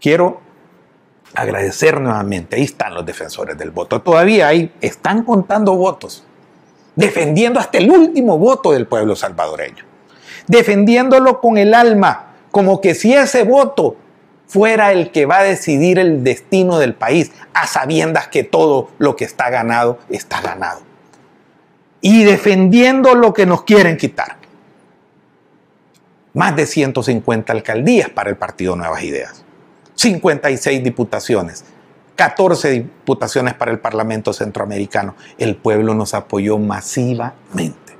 [0.00, 0.40] Quiero
[1.34, 2.56] agradecer nuevamente.
[2.56, 4.00] Ahí están los defensores del voto.
[4.00, 6.24] Todavía ahí están contando votos,
[6.96, 9.84] defendiendo hasta el último voto del pueblo salvadoreño,
[10.46, 13.96] defendiéndolo con el alma, como que si ese voto
[14.46, 19.16] fuera el que va a decidir el destino del país, a sabiendas que todo lo
[19.16, 20.80] que está ganado está ganado.
[22.02, 24.36] Y defendiendo lo que nos quieren quitar.
[26.34, 29.44] Más de 150 alcaldías para el Partido Nuevas Ideas
[30.02, 31.64] 56 diputaciones,
[32.16, 35.14] 14 diputaciones para el Parlamento Centroamericano.
[35.38, 37.96] El pueblo nos apoyó masivamente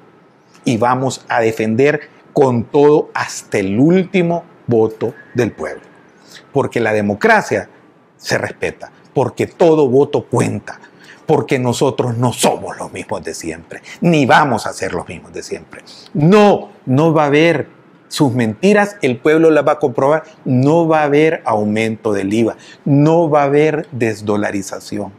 [0.65, 5.83] y vamos a defender con todo hasta el último voto del pueblo.
[6.53, 7.69] Porque la democracia
[8.17, 10.81] se respeta, porque todo voto cuenta,
[11.25, 15.45] porque nosotros no somos los mismos de siempre, ni vamos a ser los mismos de
[15.45, 15.85] siempre.
[16.15, 17.69] No, no va a haber
[18.13, 22.59] sus mentiras, el pueblo las va a comprobar, no va a haber aumento del IVA,
[22.85, 25.15] no va a haber desdolarización.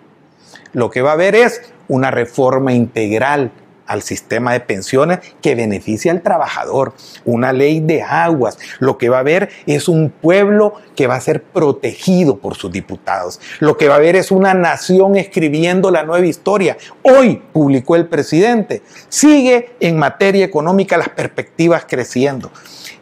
[0.74, 3.52] Lo que va a haber es una reforma integral
[3.88, 6.94] al sistema de pensiones que beneficia al trabajador,
[7.26, 8.60] una ley de aguas.
[8.78, 12.72] Lo que va a haber es un pueblo que va a ser protegido por sus
[12.72, 13.40] diputados.
[13.60, 16.78] Lo que va a haber es una nación escribiendo la nueva historia.
[17.02, 18.84] Hoy publicó el presidente.
[19.10, 22.52] Sigue en materia económica las perspectivas creciendo.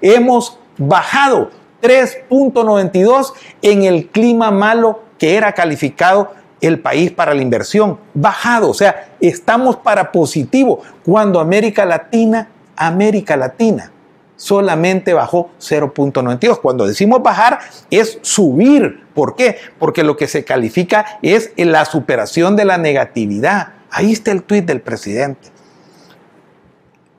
[0.02, 6.32] Hemos bajado 3.92 en el clima malo que era calificado
[6.62, 13.36] el país para la inversión, bajado, o sea, estamos para positivo, cuando América Latina, América
[13.36, 13.92] Latina,
[14.42, 16.60] solamente bajó 0.92.
[16.60, 17.60] Cuando decimos bajar
[17.92, 19.06] es subir.
[19.14, 19.58] ¿Por qué?
[19.78, 23.74] Porque lo que se califica es la superación de la negatividad.
[23.92, 25.50] Ahí está el tuit del presidente.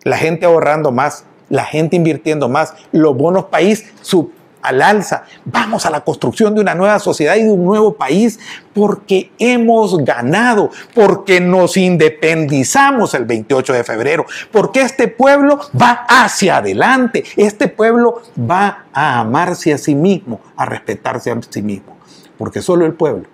[0.02, 4.32] La gente ahorrando más, la gente invirtiendo más, los bonos país sub
[4.62, 5.24] al alza.
[5.44, 8.40] Vamos a la construcción de una nueva sociedad y de un nuevo país
[8.72, 16.56] porque hemos ganado, porque nos independizamos el 28 de febrero, porque este pueblo va hacia
[16.56, 21.98] adelante, este pueblo va a amarse a sí mismo, a respetarse a sí mismo,
[22.38, 23.24] porque solo el pueblo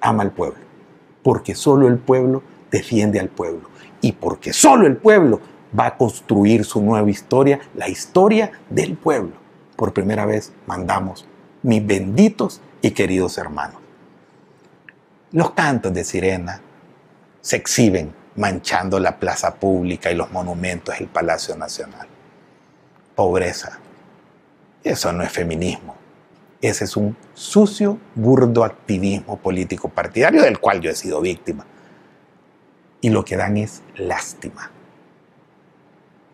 [0.00, 0.60] ama al pueblo,
[1.22, 3.68] porque solo el pueblo defiende al pueblo
[4.00, 5.40] y porque solo el pueblo
[5.78, 9.46] va a construir su nueva historia, la historia del pueblo
[9.76, 11.26] por primera vez mandamos
[11.62, 13.80] mis benditos y queridos hermanos.
[15.32, 16.60] Los cantos de sirena
[17.40, 22.06] se exhiben manchando la plaza pública y los monumentos del Palacio Nacional.
[23.14, 23.78] Pobreza.
[24.82, 25.94] Eso no es feminismo.
[26.60, 31.66] Ese es un sucio, burdo activismo político partidario del cual yo he sido víctima.
[33.00, 34.70] Y lo que dan es lástima.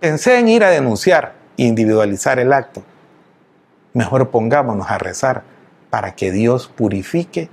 [0.03, 2.83] Pensé en ir a denunciar, individualizar el acto,
[3.95, 5.45] mejor pongámonos a rezar
[5.91, 7.49] para que Dios purifique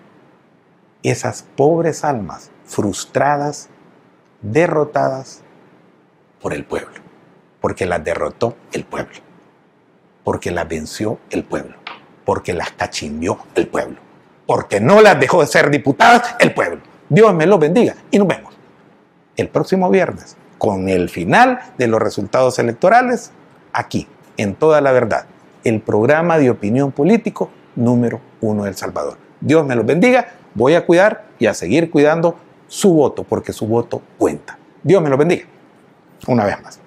[1.04, 3.70] esas pobres almas frustradas,
[4.42, 5.44] derrotadas
[6.42, 6.96] por el pueblo,
[7.62, 9.20] porque las derrotó el pueblo,
[10.24, 11.76] porque las venció el pueblo,
[12.26, 14.00] porque las cachimbió el pueblo,
[14.48, 16.82] porque no las dejó de ser diputadas el pueblo.
[17.10, 18.56] Dios me los bendiga y nos vemos
[19.38, 23.32] el próximo viernes con el final de los resultados electorales
[23.74, 24.08] aquí,
[24.38, 25.26] en toda la verdad
[25.64, 29.18] el programa de opinión político número uno de El Salvador.
[29.42, 32.38] Dios me los bendiga, voy a cuidar y a seguir cuidando
[32.68, 34.58] su voto, porque su voto cuenta.
[34.84, 35.46] Dios me lo bendiga.
[36.28, 36.80] Una vez más.